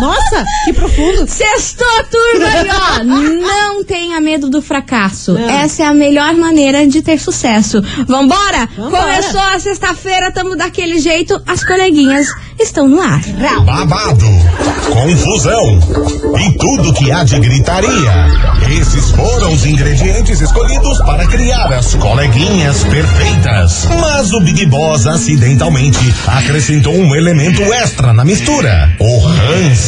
Nossa, 0.00 0.44
que 0.64 0.72
profundo. 0.72 1.26
Sextou, 1.28 1.86
turma! 2.10 2.48
Ó, 3.00 3.04
não 3.04 3.84
tenha 3.84 4.20
medo 4.20 4.48
do 4.48 4.62
fracasso. 4.62 5.32
Não. 5.32 5.48
Essa 5.48 5.82
é 5.82 5.86
a 5.86 5.94
melhor 5.94 6.34
maneira 6.34 6.86
de 6.86 7.02
ter 7.02 7.18
sucesso. 7.18 7.82
Vambora? 8.06 8.68
Vambora. 8.76 9.02
Começou 9.02 9.40
a 9.40 9.58
sexta-feira, 9.58 10.30
tamo 10.30 10.56
daquele 10.56 10.98
jeito. 10.98 11.40
As 11.46 11.64
coleguinhas 11.64 12.28
estão 12.58 12.88
no 12.88 13.00
ar. 13.00 13.20
babado, 13.64 14.26
confusão 14.92 15.78
e 16.38 16.58
tudo 16.58 16.92
que 16.94 17.10
há 17.10 17.24
de 17.24 17.38
gritaria. 17.38 18.12
Esses 18.80 19.10
foram 19.10 19.52
os 19.52 19.64
ingredientes 19.64 20.40
escolhidos 20.40 20.98
para 20.98 21.26
criar 21.26 21.72
as 21.72 21.94
coleguinhas 21.94 22.84
perfeitas. 22.84 23.86
Mas 24.00 24.32
o 24.32 24.40
Big 24.40 24.66
Boss 24.66 25.06
acidentalmente 25.06 25.98
acrescentou 26.26 26.94
um 26.94 27.14
elemento 27.14 27.62
extra 27.62 28.12
na 28.12 28.24
mistura: 28.24 28.92
o 28.98 29.18
ranço. 29.18 29.87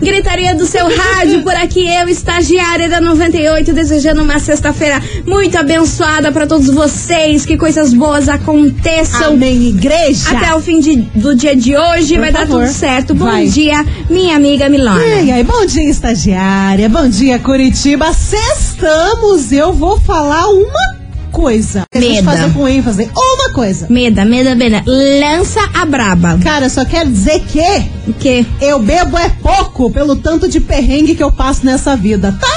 Gritaria 0.00 0.54
do 0.54 0.66
seu 0.66 0.86
rádio, 0.94 1.42
por 1.42 1.54
aqui 1.54 1.86
eu, 1.86 2.08
estagiária 2.08 2.88
da 2.88 3.00
98, 3.00 3.72
desejando 3.72 4.22
uma 4.22 4.38
sexta-feira 4.38 5.02
muito 5.26 5.56
abençoada 5.56 6.30
para 6.32 6.46
todos 6.46 6.68
vocês, 6.68 7.44
que 7.46 7.56
coisas 7.56 7.92
boas 7.94 8.28
aconteçam. 8.28 9.34
Amém, 9.34 9.68
igreja. 9.68 10.36
Até 10.36 10.54
o 10.54 10.60
fim 10.60 10.80
de- 10.80 10.96
do 11.14 11.34
dia 11.34 11.54
de 11.56 11.76
hoje 11.76 12.14
Por 12.14 12.20
vai 12.20 12.32
dar 12.32 12.46
favor. 12.46 12.64
tudo 12.66 12.72
certo. 12.74 13.14
Bom 13.14 13.26
Vai. 13.26 13.46
dia, 13.46 13.84
minha 14.08 14.36
amiga 14.36 14.68
Milona. 14.68 15.00
E 15.22 15.30
aí, 15.30 15.44
bom 15.44 15.64
dia, 15.66 15.88
estagiária. 15.88 16.88
Bom 16.88 17.08
dia, 17.08 17.38
Curitiba. 17.38 18.12
Sextamos. 18.12 19.52
Eu 19.52 19.72
vou 19.72 19.98
falar 20.00 20.48
uma 20.48 20.99
coisa. 21.30 21.84
Meda. 21.94 22.22
fazer 22.22 22.52
com 22.52 22.68
ênfase. 22.68 23.10
Uma 23.14 23.52
coisa. 23.52 23.86
Meda, 23.88 24.24
meda, 24.24 24.54
meda. 24.54 24.82
Lança 24.86 25.60
a 25.74 25.84
braba. 25.84 26.38
Cara, 26.42 26.68
só 26.68 26.84
quero 26.84 27.10
dizer 27.10 27.40
que 27.40 27.60
O 28.08 28.12
quê? 28.14 28.44
eu 28.60 28.78
bebo 28.78 29.16
é 29.18 29.28
pouco 29.42 29.90
pelo 29.90 30.16
tanto 30.16 30.48
de 30.48 30.60
perrengue 30.60 31.14
que 31.14 31.22
eu 31.22 31.32
passo 31.32 31.64
nessa 31.64 31.96
vida. 31.96 32.36
Tá? 32.40 32.48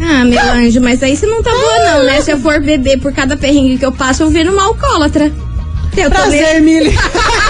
Ah, 0.00 0.24
meu 0.24 0.42
anjo, 0.52 0.80
mas 0.80 1.02
aí 1.02 1.16
você 1.16 1.26
não 1.26 1.42
tá 1.42 1.50
boa 1.50 1.78
não, 1.92 2.04
né? 2.04 2.20
Se 2.20 2.30
eu 2.32 2.38
for 2.38 2.60
beber 2.60 2.98
por 3.00 3.12
cada 3.12 3.36
perrengue 3.36 3.78
que 3.78 3.86
eu 3.86 3.92
passo, 3.92 4.22
eu 4.24 4.30
viro 4.30 4.52
uma 4.52 4.64
alcoólatra. 4.64 5.32
Eu 5.96 6.10
Prazer, 6.10 6.60
Mili. 6.60 6.92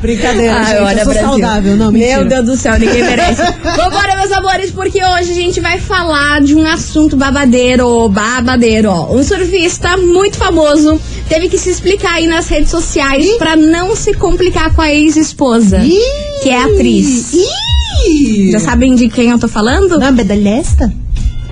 Brincadeira, 0.00 0.54
Ai, 0.56 0.64
gente. 0.66 0.82
olha, 0.82 0.98
eu 1.00 1.04
sou 1.04 1.12
Brasil. 1.12 1.30
saudável, 1.30 1.76
não, 1.76 1.92
mentira. 1.92 2.18
Meu 2.20 2.28
Deus 2.28 2.46
do 2.46 2.56
céu, 2.56 2.78
ninguém 2.78 3.02
merece. 3.02 3.42
Vambora, 3.76 4.16
meus 4.16 4.32
amores, 4.32 4.70
porque 4.70 4.98
hoje 5.04 5.30
a 5.30 5.34
gente 5.34 5.60
vai 5.60 5.78
falar 5.78 6.40
de 6.40 6.54
um 6.54 6.66
assunto 6.66 7.16
babadeiro, 7.16 8.08
babadeiro, 8.08 8.90
ó. 8.90 9.14
Um 9.14 9.22
surfista 9.22 9.96
muito 9.96 10.36
famoso 10.38 11.00
teve 11.28 11.48
que 11.48 11.58
se 11.58 11.70
explicar 11.70 12.14
aí 12.14 12.26
nas 12.26 12.48
redes 12.48 12.70
sociais 12.70 13.26
pra 13.38 13.56
não 13.56 13.94
se 13.94 14.14
complicar 14.14 14.74
com 14.74 14.80
a 14.82 14.92
ex-esposa, 14.92 15.78
Ih! 15.84 15.98
que 16.42 16.50
é 16.50 16.62
atriz. 16.62 17.32
Ih! 17.34 18.50
Já 18.52 18.60
sabem 18.60 18.94
de 18.94 19.08
quem 19.08 19.30
eu 19.30 19.38
tô 19.38 19.46
falando? 19.48 19.98
Não, 19.98 20.12
medalhista? 20.12 20.90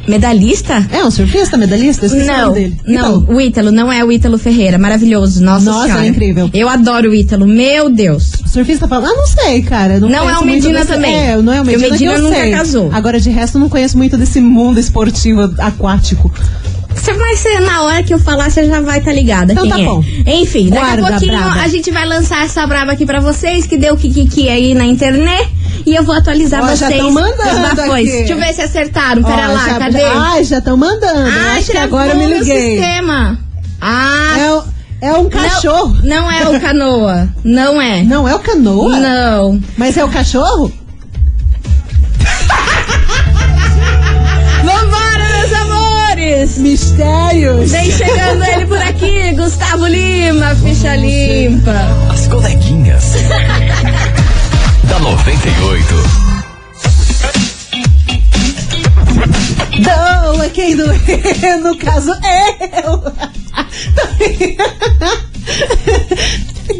Medalhista? 0.08 0.86
É 0.90 1.04
um 1.04 1.10
surfista 1.10 1.56
medalhista? 1.56 2.06
Eu 2.06 2.08
esqueci 2.08 2.26
Não, 2.26 2.52
dele. 2.52 2.76
não, 2.86 3.22
Então, 3.22 3.36
o 3.36 3.40
Ítalo, 3.40 3.70
não 3.70 3.92
é 3.92 4.02
o 4.04 4.10
Ítalo 4.10 4.38
Ferreira, 4.38 4.78
maravilhoso, 4.78 5.42
nossa 5.42 5.66
Nossa, 5.66 5.82
senhora. 5.84 6.00
ele 6.00 6.08
é 6.08 6.10
incrível. 6.10 6.50
Eu 6.54 6.68
adoro 6.68 7.10
o 7.10 7.14
Ítalo, 7.14 7.46
meu 7.46 7.90
Deus. 7.90 8.32
surfista 8.46 8.88
fala, 8.88 9.08
ah, 9.08 9.12
não 9.14 9.26
sei, 9.26 9.62
cara. 9.62 10.00
Não, 10.00 10.08
Não 10.08 10.28
é 10.30 10.38
o 10.38 10.44
Medina 10.44 10.80
desse- 10.80 10.92
também. 10.92 11.14
É, 11.14 11.36
não 11.36 11.52
é 11.52 11.60
o 11.60 11.64
Porque 11.64 11.76
o 11.76 11.80
Medina, 11.80 12.12
Medina 12.12 12.18
nunca 12.18 12.40
sei. 12.40 12.50
casou. 12.52 12.90
Agora, 12.92 13.20
de 13.20 13.30
resto, 13.30 13.58
eu 13.58 13.60
não 13.60 13.68
conheço 13.68 13.96
muito 13.98 14.16
desse 14.16 14.40
mundo 14.40 14.80
esportivo 14.80 15.42
aquático. 15.58 16.32
Você 16.98 17.12
vai 17.14 17.36
ser 17.36 17.60
na 17.60 17.82
hora 17.82 18.02
que 18.02 18.12
eu 18.12 18.18
falar, 18.18 18.50
você 18.50 18.66
já 18.66 18.80
vai 18.80 18.98
estar 18.98 19.12
ligada. 19.12 19.52
Então 19.52 19.68
tá 19.68 19.80
é. 19.80 19.84
bom. 19.84 20.02
Enfim, 20.26 20.68
daqui 20.68 20.84
Guarda, 20.84 21.06
a 21.06 21.10
pouquinho 21.10 21.38
a 21.38 21.68
gente 21.68 21.90
vai 21.90 22.04
lançar 22.06 22.44
essa 22.44 22.66
braba 22.66 22.92
aqui 22.92 23.06
pra 23.06 23.20
vocês, 23.20 23.66
que 23.66 23.76
deu 23.76 23.96
kikiki 23.96 24.48
aí 24.48 24.74
na 24.74 24.84
internet. 24.84 25.48
E 25.86 25.94
eu 25.94 26.02
vou 26.02 26.14
atualizar 26.14 26.62
Ó, 26.62 26.74
já 26.74 26.88
vocês. 26.88 27.00
tão 27.00 27.10
mandando 27.12 27.50
os 27.50 27.58
bafões. 27.76 28.08
aqui. 28.08 28.18
Deixa 28.18 28.32
eu 28.32 28.38
ver 28.38 28.52
se 28.52 28.62
acertaram. 28.62 29.22
Pera 29.22 29.48
Ó, 29.48 29.52
lá, 29.54 29.64
já, 29.68 29.78
cadê? 29.78 30.00
Já, 30.00 30.12
ai, 30.20 30.44
já 30.44 30.58
estão 30.58 30.76
mandando. 30.76 31.30
Ai, 31.30 31.58
acho 31.58 31.70
que 31.70 31.78
agora 31.78 32.10
eu 32.10 32.16
me 32.16 32.26
liguei. 32.26 32.76
sistema. 32.78 33.38
Ah, 33.80 34.34
É, 34.38 34.52
o- 34.52 34.64
é 35.00 35.12
um 35.14 35.28
cachorro. 35.30 35.96
Não, 36.02 36.22
não 36.22 36.30
é 36.32 36.48
o 36.48 36.60
canoa. 36.60 37.28
Não 37.44 37.80
é. 37.80 38.02
Não. 38.02 38.28
é 38.28 38.34
o 38.34 38.38
canoa? 38.40 38.98
Não. 38.98 39.60
Mas 39.76 39.96
é 39.96 40.04
o 40.04 40.08
cachorro? 40.08 40.72
Amores! 46.38 46.58
Mistérios. 46.58 47.70
Vem 47.70 47.90
chegando 47.90 48.44
ele 48.44 48.66
por 48.66 48.78
aqui, 48.78 49.32
Gustavo 49.32 49.86
Lima, 49.86 50.54
ficha 50.56 50.94
limpa. 50.96 51.74
As 52.10 52.28
coleguinhas. 52.28 53.14
da 54.84 54.98
98. 55.00 55.94
Doa 59.80 60.48
quem 60.50 60.76
doer, 60.76 61.60
no 61.62 61.76
caso 61.76 62.12
eu. 62.12 63.12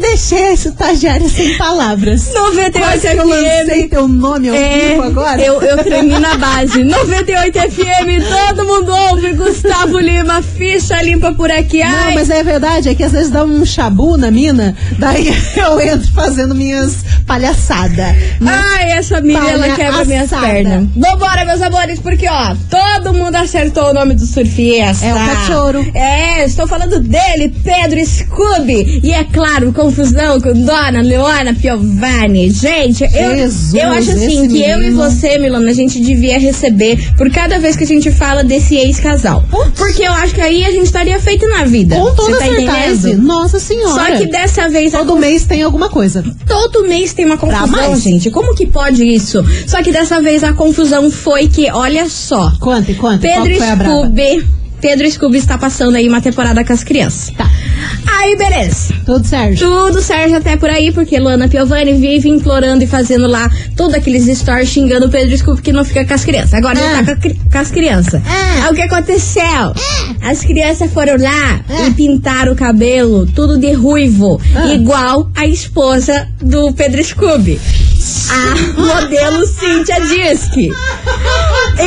Deixei 0.09 0.53
esse 0.53 0.69
estagiário 0.69 1.29
sem 1.29 1.55
palavras. 1.57 2.33
98 2.33 2.79
Quase 2.79 3.07
que 3.09 3.21
eu 3.21 3.27
lancei 3.27 3.87
teu 3.87 4.07
nome 4.07 4.49
ao 4.49 4.55
É, 4.55 4.89
vivo 4.89 5.03
agora. 5.03 5.41
eu, 5.41 5.61
eu 5.61 5.77
tremi 5.83 6.17
na 6.19 6.35
base. 6.35 6.83
98 6.83 7.59
FM, 7.59 8.55
todo 8.55 8.65
mundo 8.65 8.91
ouve. 8.91 9.33
Gustavo 9.33 9.99
Lima, 9.99 10.41
ficha 10.41 10.99
limpa 11.03 11.31
por 11.33 11.51
aqui. 11.51 11.79
Não, 11.83 11.87
Ai, 11.89 12.15
mas 12.15 12.29
é 12.29 12.43
verdade, 12.43 12.89
é 12.89 12.95
que 12.95 13.03
às 13.03 13.11
vezes 13.11 13.29
dá 13.29 13.43
um 13.43 13.63
chabu 13.65 14.17
na 14.17 14.31
mina, 14.31 14.75
daí 14.97 15.27
eu 15.55 15.79
entro 15.79 16.11
fazendo 16.13 16.55
minhas 16.55 16.97
palhaçadas. 17.29 18.15
ai 18.43 18.91
essa 18.93 19.21
Miriam, 19.21 19.47
ela 19.47 19.75
quebra 19.75 20.03
minhas 20.03 20.33
assada. 20.33 20.47
pernas. 20.47 20.87
Vambora, 20.97 21.45
meus 21.45 21.61
amores, 21.61 21.99
porque 21.99 22.27
ó, 22.27 22.55
todo 22.69 23.13
mundo 23.13 23.35
acertou 23.35 23.91
o 23.91 23.93
nome 23.93 24.15
do 24.15 24.25
surfista. 24.25 25.05
É 25.05 25.13
o 25.13 25.15
cachorro. 25.15 25.91
É, 25.93 26.43
estou 26.45 26.67
falando 26.67 26.99
dele, 26.99 27.53
Pedro 27.63 28.03
Scooby. 28.03 28.99
E 29.03 29.11
é 29.11 29.23
claro, 29.23 29.71
confusão 29.71 30.41
com 30.41 30.53
Dona 30.53 31.01
Leona 31.01 31.53
Piovani. 31.53 32.49
Gente, 32.49 33.03
eu, 33.03 33.35
Jesus, 33.35 33.73
eu 33.75 33.91
acho 33.91 34.11
assim 34.11 34.47
que 34.47 34.63
eu 34.63 34.77
e 34.79 34.85
menino. 34.85 34.97
você, 34.97 35.37
Milona, 35.37 35.69
a 35.69 35.73
gente 35.73 35.99
devia 36.01 36.39
receber 36.39 37.13
por 37.15 37.29
cada 37.29 37.59
vez 37.59 37.75
que 37.75 37.83
a 37.83 37.87
gente 37.87 38.09
fala 38.11 38.43
desse 38.43 38.75
ex-casal. 38.75 39.43
Porque 39.77 40.01
eu 40.01 40.13
acho 40.13 40.33
que 40.33 40.41
aí 40.41 40.65
a 40.65 40.71
gente 40.71 40.85
estaria 40.85 41.19
feito 41.19 41.47
na 41.47 41.63
vida. 41.65 41.95
Com 41.95 42.15
toda 42.15 42.37
tá 42.39 42.45
certeza. 42.45 43.09
entendendo? 43.09 43.27
Nossa 43.27 43.59
senhora. 43.59 43.93
Só 43.93 44.17
que 44.17 44.25
dessa 44.25 44.67
vez 44.67 44.95
a 44.95 44.99
Todo 44.99 45.17
mês 45.17 45.45
tem 45.45 45.61
alguma 45.61 45.89
coisa. 45.89 46.23
Todo 46.47 46.87
mês 46.87 47.13
tem 47.19 47.25
uma 47.25 47.37
confusão, 47.37 47.95
gente. 47.97 48.31
Como 48.31 48.55
que 48.55 48.65
pode 48.65 49.03
isso? 49.03 49.43
Só 49.67 49.83
que 49.83 49.91
dessa 49.91 50.21
vez 50.21 50.41
a 50.41 50.53
confusão 50.53 51.11
foi 51.11 51.49
que, 51.49 51.69
olha 51.69 52.07
só, 52.07 52.49
Conta, 52.61 52.93
conta. 52.93 53.27
qual 53.27 53.43
Pedro? 53.43 53.65
Scooby. 53.65 54.47
Pedro 54.79 55.11
Scooby 55.11 55.37
está 55.37 55.57
passando 55.57 55.97
aí 55.97 56.07
uma 56.07 56.21
temporada 56.21 56.63
com 56.63 56.71
as 56.71 56.81
crianças. 56.81 57.33
Tá. 57.35 57.45
Aí, 58.19 58.35
beleza. 58.35 58.93
Tudo 59.05 59.25
certo. 59.25 59.59
Tudo 59.59 60.01
certo 60.01 60.35
até 60.35 60.57
por 60.57 60.69
aí, 60.69 60.91
porque 60.91 61.17
Luana 61.19 61.47
Piovani 61.47 61.93
vive 61.93 62.27
implorando 62.29 62.83
e 62.83 62.87
fazendo 62.87 63.27
lá 63.27 63.49
todos 63.77 63.93
aqueles 63.95 64.25
stories 64.37 64.69
xingando 64.69 65.05
o 65.05 65.09
Pedro 65.09 65.37
Scooby 65.37 65.61
que 65.61 65.71
não 65.71 65.85
fica 65.85 66.03
com 66.05 66.13
as 66.13 66.25
crianças. 66.25 66.53
Agora 66.53 66.77
Ah. 66.79 66.83
ele 66.83 66.95
tá 66.97 67.05
com, 67.05 67.11
a 67.11 67.15
cri- 67.15 67.41
com 67.51 67.57
as 67.57 67.71
crianças. 67.71 68.21
Ah. 68.27 68.65
Aí 68.65 68.71
o 68.71 68.75
que 68.75 68.81
aconteceu? 68.81 69.73
As 70.21 70.41
crianças 70.41 70.91
foram 70.91 71.13
lá 71.17 71.61
e 71.87 71.91
pintaram 71.91 72.51
o 72.51 72.55
cabelo 72.55 73.25
tudo 73.27 73.57
de 73.57 73.71
ruivo, 73.71 74.39
Ah. 74.53 74.67
igual 74.67 75.31
a 75.35 75.45
esposa 75.47 76.27
do 76.41 76.73
Pedro 76.73 77.01
Scooby. 77.03 77.59
A 78.29 78.55
modelo 78.81 79.45
Cíntia 79.45 79.99
Disque. 80.01 80.69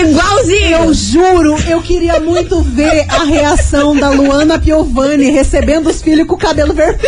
Igualzinho. 0.01 0.77
Eu 0.83 0.95
juro, 0.95 1.57
eu 1.69 1.81
queria 1.83 2.19
muito 2.21 2.61
ver 2.63 3.05
a 3.09 3.25
reação 3.25 3.95
da 3.97 4.11
Luana 4.11 4.59
Piovani 4.59 5.31
recebendo 5.31 5.89
os 5.89 6.01
filhos 6.03 6.27
com 6.27 6.35
o 6.35 6.39
cabelo 6.39 6.73
vermelho. 6.75 7.03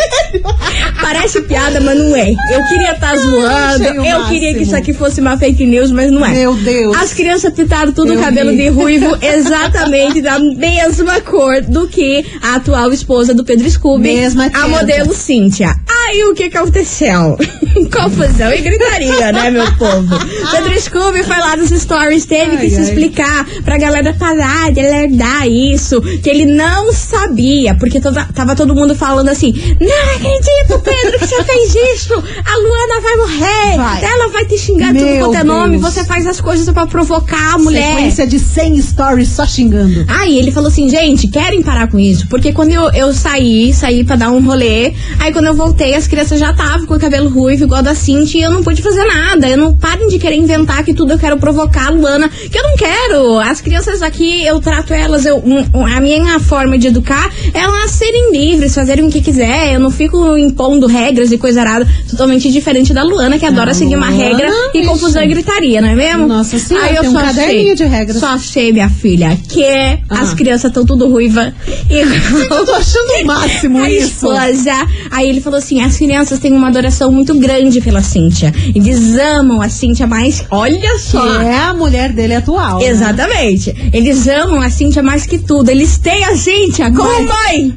Parece 1.00 1.40
piada, 1.42 1.80
mas 1.80 1.98
não 1.98 2.14
é. 2.16 2.30
Eu 2.30 2.64
queria 2.68 2.92
estar 2.92 3.16
zoando. 3.16 3.84
achei 3.84 3.90
o 3.98 4.04
Eu 4.04 4.18
máximo. 4.18 4.28
queria 4.28 4.54
que 4.54 4.62
isso 4.62 4.76
aqui 4.76 4.92
fosse 4.92 5.20
uma 5.20 5.36
fake 5.38 5.64
news, 5.66 5.90
mas 5.90 6.10
não 6.10 6.24
é. 6.24 6.30
Meu 6.30 6.54
Deus. 6.54 6.96
As 6.96 7.12
crianças 7.12 7.52
pintaram 7.52 7.92
tudo 7.92 8.10
o 8.12 8.14
Eu 8.14 8.20
cabelo 8.20 8.50
vi. 8.50 8.56
de 8.56 8.68
ruivo 8.68 9.16
exatamente 9.22 10.20
da 10.20 10.38
mesma 10.38 11.20
cor 11.20 11.60
do 11.62 11.86
que 11.88 12.24
a 12.42 12.56
atual 12.56 12.92
esposa 12.92 13.34
do 13.34 13.44
Pedro 13.44 13.68
Scooby, 13.70 14.02
Mesma 14.14 14.50
a 14.52 14.68
modelo 14.68 15.12
Cíntia. 15.14 15.74
Aí 16.06 16.24
o 16.24 16.34
que 16.34 16.50
que 16.50 16.56
aconteceu? 16.56 17.36
Confusão 17.92 18.52
e 18.52 18.60
gritaria, 18.60 19.32
né, 19.32 19.50
meu 19.50 19.66
povo? 19.76 20.08
Pedro 20.50 20.80
Scooby 20.80 21.22
foi 21.22 21.36
lá 21.38 21.56
nos 21.56 21.70
stories, 21.70 22.24
teve 22.26 22.56
que 22.56 22.66
Ai, 22.66 22.70
se 22.74 22.82
explicar 22.82 23.46
pra 23.64 23.78
galera 23.78 24.14
parar 24.18 24.72
de 24.72 24.80
alertar 24.80 25.46
isso, 25.48 26.00
que 26.00 26.28
ele 26.28 26.46
não 26.46 26.92
sabia, 26.92 27.74
porque 27.74 28.00
toda, 28.00 28.24
tava 28.34 28.54
todo 28.54 28.74
mundo 28.74 28.94
falando 28.94 29.28
assim: 29.28 29.52
Não 29.80 30.14
acredito, 30.14 30.78
Pedro, 30.82 31.18
que 31.18 31.26
você 31.26 31.44
fez 31.44 31.74
isso! 31.94 32.14
A 32.14 32.58
Luana 32.58 33.00
vai 33.00 33.16
morrer! 33.16 33.76
Vai. 33.76 34.04
Ela 34.04 34.28
vai 34.28 34.44
te 34.44 34.58
xingar 34.58 34.92
de 34.92 34.98
tudo 35.00 35.10
Meu 35.10 35.26
quanto 35.26 35.38
é 35.38 35.44
nome, 35.44 35.78
Deus. 35.78 35.92
você 35.94 36.04
faz 36.04 36.26
as 36.26 36.40
coisas 36.40 36.68
pra 36.72 36.86
provocar 36.86 37.54
a 37.54 37.58
mulher. 37.58 37.94
Sequência 37.96 38.26
de 38.26 38.38
100 38.38 38.82
stories 38.82 39.28
só 39.28 39.46
xingando. 39.46 40.04
Aí 40.08 40.38
ele 40.38 40.50
falou 40.50 40.68
assim, 40.68 40.88
gente, 40.88 41.28
querem 41.28 41.62
parar 41.62 41.88
com 41.88 41.98
isso? 41.98 42.26
Porque 42.28 42.52
quando 42.52 42.72
eu, 42.72 42.90
eu 42.92 43.12
saí, 43.12 43.72
saí 43.72 44.04
pra 44.04 44.16
dar 44.16 44.30
um 44.30 44.44
rolê, 44.44 44.92
aí 45.18 45.32
quando 45.32 45.46
eu 45.46 45.54
voltei, 45.54 45.94
as 45.94 46.06
crianças 46.06 46.38
já 46.40 46.50
estavam 46.50 46.86
com 46.86 46.94
o 46.94 47.00
cabelo 47.00 47.28
ruivo, 47.28 47.64
igual 47.64 47.82
da 47.82 47.94
Cintia, 47.94 48.40
e 48.40 48.44
eu 48.44 48.50
não 48.50 48.62
pude 48.62 48.82
fazer 48.82 49.04
nada. 49.04 49.48
Eu 49.48 49.56
não 49.56 49.74
parem 49.74 50.08
de 50.08 50.18
querer 50.18 50.36
inventar 50.36 50.84
que 50.84 50.94
tudo 50.94 51.12
eu 51.12 51.18
quero 51.18 51.36
provocar 51.38 51.86
a 51.86 51.90
Luana, 51.90 52.28
que 52.28 52.58
eu 52.58 52.62
não 52.68 52.76
quero. 52.76 53.38
As 53.38 53.60
crianças 53.60 54.02
aqui, 54.02 54.44
eu 54.44 54.60
trato 54.60 54.92
elas, 54.92 55.24
eu, 55.26 55.36
um- 55.38 55.64
um- 55.80 55.86
a 55.86 56.00
minha 56.00 56.38
forma 56.40 56.78
de 56.78 56.88
educar 56.88 57.30
é 57.52 57.60
elas 57.64 57.90
serem 57.92 58.30
livres, 58.32 58.74
fazerem 58.74 59.06
o 59.06 59.10
que 59.10 59.20
quiser. 59.20 59.72
Eu 59.74 59.80
não 59.80 59.90
fico 59.90 60.36
impondo 60.36 60.86
regras 60.86 61.32
e 61.32 61.38
coisa 61.38 61.60
arada, 61.60 61.86
totalmente 62.10 62.50
diferente 62.50 62.92
da 62.92 63.02
Luana, 63.02 63.38
que 63.38 63.46
adora 63.46 63.70
A 63.70 63.74
seguir 63.74 63.96
uma 63.96 64.08
Luana, 64.10 64.22
regra 64.24 64.48
e 64.74 64.78
ixi. 64.78 64.86
confusão 64.88 65.22
e 65.22 65.26
gritaria, 65.26 65.80
não 65.80 65.88
é 65.88 65.94
mesmo? 65.94 66.26
Nossa 66.26 66.58
senhora, 66.58 66.86
Aí 66.86 66.94
eu 66.96 67.00
tem 67.02 67.10
um 67.10 67.12
só 67.14 67.20
caderninho 67.20 67.64
sei, 67.66 67.74
de 67.76 67.84
regras. 67.84 68.18
Só 68.20 68.38
sei, 68.38 68.72
minha 68.72 68.88
filha, 68.90 69.38
que 69.48 69.64
as 70.10 70.32
Ah. 70.32 70.36
crianças 70.36 70.70
estão 70.70 70.84
tudo 70.84 71.08
ruiva. 71.08 71.52
Eu 71.90 72.64
tô 72.66 72.72
achando 72.74 73.22
o 73.22 73.26
máximo 73.26 73.78
a 73.82 73.90
isso. 73.90 74.06
esposa. 74.26 74.72
Aí 75.10 75.28
ele 75.28 75.40
falou 75.40 75.58
assim: 75.58 75.80
as 75.82 75.96
crianças 75.96 76.38
têm 76.38 76.52
uma 76.52 76.68
adoração 76.68 77.10
muito 77.10 77.34
grande 77.38 77.80
pela 77.80 78.02
Cíntia. 78.02 78.52
Eles 78.74 79.16
amam 79.18 79.60
a 79.62 79.68
Cíntia 79.68 80.06
mais. 80.06 80.44
Olha 80.50 80.78
Que 80.78 80.98
só! 80.98 81.40
é 81.40 81.56
a 81.56 81.74
mulher 81.74 82.12
dele 82.12 82.34
atual. 82.54 82.78
né? 82.78 82.86
Exatamente. 82.86 83.90
Eles 83.92 84.26
amam 84.28 84.60
a 84.60 84.70
Cíntia 84.70 85.02
mais 85.02 85.26
que 85.26 85.38
tudo. 85.38 85.68
Eles 85.70 85.98
têm 85.98 86.24
a 86.24 86.36
Cíntia 86.36 86.90
como 86.90 87.22
mãe. 87.22 87.76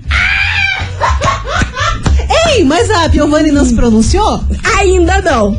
Ei, 2.50 2.64
mas 2.64 2.90
a 2.90 3.10
Piovani 3.10 3.52
não 3.52 3.66
se 3.66 3.76
pronunciou? 3.76 4.44
Ainda 4.78 5.22
não. 5.22 5.58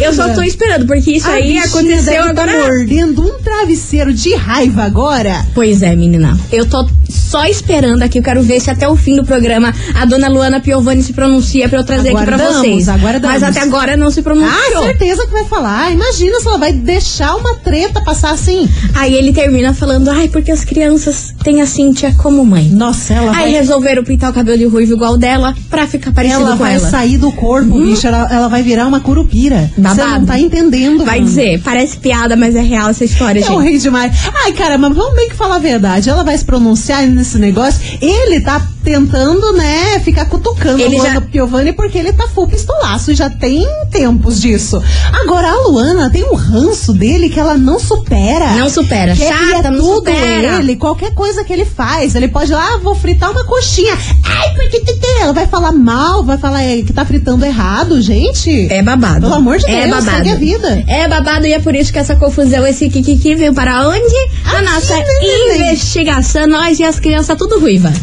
Eu 0.00 0.12
só 0.12 0.28
tô 0.34 0.42
esperando, 0.42 0.86
porque 0.86 1.12
isso 1.12 1.28
a 1.28 1.34
aí 1.34 1.58
aconteceu 1.58 2.22
tá 2.24 2.30
agora. 2.30 2.52
mordendo 2.68 3.22
um 3.24 3.42
travesseiro 3.42 4.12
de 4.12 4.34
raiva 4.34 4.82
agora. 4.84 5.44
Pois 5.54 5.82
é, 5.82 5.94
menina. 5.94 6.38
Eu 6.50 6.66
tô 6.66 6.88
só 7.08 7.44
esperando 7.46 8.02
aqui. 8.02 8.18
Eu 8.18 8.22
quero 8.22 8.42
ver 8.42 8.60
se 8.60 8.70
até 8.70 8.88
o 8.88 8.96
fim 8.96 9.16
do 9.16 9.24
programa 9.24 9.74
a 9.94 10.04
dona 10.04 10.28
Luana 10.28 10.60
Piovani 10.60 11.02
se 11.02 11.12
pronuncia 11.12 11.68
pra 11.68 11.78
eu 11.80 11.84
trazer 11.84 12.10
aqui 12.10 12.24
pra 12.24 12.34
Aguardamos, 12.36 12.56
vocês. 12.60 12.88
aguardamos. 12.88 13.40
Mas 13.40 13.42
até 13.42 13.60
agora 13.60 13.96
não 13.96 14.10
se 14.10 14.20
Ah, 14.20 14.22
pronunciou. 14.22 14.82
certeza 14.84 15.26
que 15.26 15.32
vai 15.32 15.44
falar. 15.44 15.92
Imagina 15.92 16.40
se 16.40 16.46
ela 16.48 16.58
vai 16.58 16.72
deixar 16.72 17.34
uma 17.36 17.54
treta 17.56 18.00
passar 18.02 18.30
assim. 18.32 18.68
Aí 18.94 19.14
ele 19.14 19.32
termina 19.32 19.72
falando, 19.74 20.08
ai, 20.10 20.28
porque 20.28 20.50
as 20.52 20.64
crianças 20.64 21.34
têm 21.42 21.60
a 21.60 21.66
Cíntia 21.66 22.14
como 22.18 22.44
mãe. 22.44 22.68
Nossa, 22.68 23.14
ela 23.14 23.30
Aí 23.30 23.42
vai, 23.42 23.50
resolveram 23.52 24.04
pintar 24.04 24.30
o 24.30 24.34
cabelo 24.34 24.58
de 24.58 24.64
ruivo 24.66 24.92
igual 24.92 25.16
dela 25.16 25.54
pra 25.70 25.86
ficar 25.86 26.12
parecido 26.12 26.42
ela 26.42 26.52
com 26.52 26.58
vai 26.58 26.74
ela. 26.76 26.86
Hum? 26.86 26.90
sair 26.90 27.18
do 27.18 27.32
corpo, 27.32 27.80
bicho. 27.80 28.06
Ela, 28.06 28.28
ela 28.30 28.48
vai 28.48 28.62
virar 28.62 28.86
uma 28.86 29.00
curupira. 29.00 29.70
Você 29.82 30.00
Babado. 30.00 30.18
não 30.20 30.26
tá 30.26 30.38
entendendo. 30.38 31.04
Vai 31.04 31.18
mano. 31.18 31.28
dizer, 31.28 31.60
parece 31.62 31.96
piada, 31.96 32.36
mas 32.36 32.54
é 32.54 32.60
real 32.62 32.88
essa 32.90 33.04
história, 33.04 33.40
Eu 33.40 33.46
gente. 33.46 33.62
ri 33.72 33.78
demais. 33.78 34.12
Ai, 34.44 34.52
cara, 34.52 34.78
mas 34.78 34.94
vamos 34.94 35.14
bem 35.14 35.28
que 35.28 35.34
falar 35.34 35.56
a 35.56 35.58
verdade. 35.58 36.08
Ela 36.08 36.22
vai 36.24 36.36
se 36.38 36.44
pronunciar 36.44 37.02
nesse 37.06 37.38
negócio. 37.38 37.80
Ele 38.00 38.40
tá 38.40 38.60
tentando, 38.84 39.52
né, 39.52 40.00
ficar 40.00 40.24
cutucando 40.24 40.80
Ele 40.82 40.96
a 40.96 41.02
Luana 41.02 41.14
já- 41.14 41.20
Piovani 41.20 41.72
porque 41.72 41.96
ele 41.98 42.12
tá 42.12 42.26
full 42.26 42.48
pistolaço 42.48 43.12
e 43.12 43.14
já 43.14 43.30
tem 43.30 43.64
tempos 43.92 44.40
disso. 44.40 44.82
Agora, 45.22 45.48
a 45.50 45.68
Luana 45.68 46.10
tem 46.10 46.24
um 46.24 46.34
ranço 46.34 46.92
dele 46.92 47.28
que 47.28 47.38
ela 47.38 47.56
não 47.56 47.78
supera. 47.78 48.52
Não 48.54 48.68
supera. 48.68 49.14
Que 49.14 49.22
é- 49.22 49.28
Chata, 49.28 49.68
é 49.68 49.70
não 49.70 49.78
tudo 49.78 49.94
supera. 50.10 50.58
ele, 50.58 50.74
qualquer 50.76 51.14
coisa 51.14 51.44
que 51.44 51.52
ele 51.52 51.64
faz. 51.64 52.14
Ele 52.16 52.26
pode 52.28 52.50
ir 52.50 52.54
lá, 52.54 52.74
ah, 52.74 52.78
vou 52.82 52.94
fritar 52.94 53.30
uma 53.30 53.44
coxinha. 53.44 53.94
Ai, 54.24 54.54
porque 54.54 54.82
ela 55.20 55.32
vai 55.32 55.46
falar 55.46 55.70
mal, 55.72 56.24
vai 56.24 56.36
falar 56.36 56.62
é, 56.64 56.82
que 56.82 56.92
tá 56.92 57.04
fritando 57.04 57.44
errado, 57.44 58.00
gente. 58.02 58.66
É 58.72 58.82
babado. 58.82 59.20
Pelo 59.20 59.34
amor 59.34 59.58
de 59.58 59.66
é 59.72 59.86
Deus, 59.86 60.04
babado. 60.04 60.16
segue 60.16 60.30
a 60.30 60.36
vida. 60.36 60.84
É 60.86 61.08
babado 61.08 61.46
e 61.46 61.52
é 61.52 61.60
por 61.60 61.74
isso 61.74 61.92
que 61.92 61.98
essa 61.98 62.16
confusão, 62.16 62.66
esse 62.66 62.88
kikiki 62.88 63.34
veio 63.34 63.52
para 63.54 63.88
onde? 63.88 64.28
Na 64.44 64.58
Aqui, 64.58 64.64
nossa 64.64 64.94
investigação, 65.58 66.46
nós 66.46 66.78
e 66.78 66.84
as 66.84 67.00
crianças 67.00 67.36
tudo 67.36 67.58
ruiva. 67.58 67.92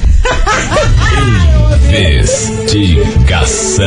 Investigação. 1.89 3.85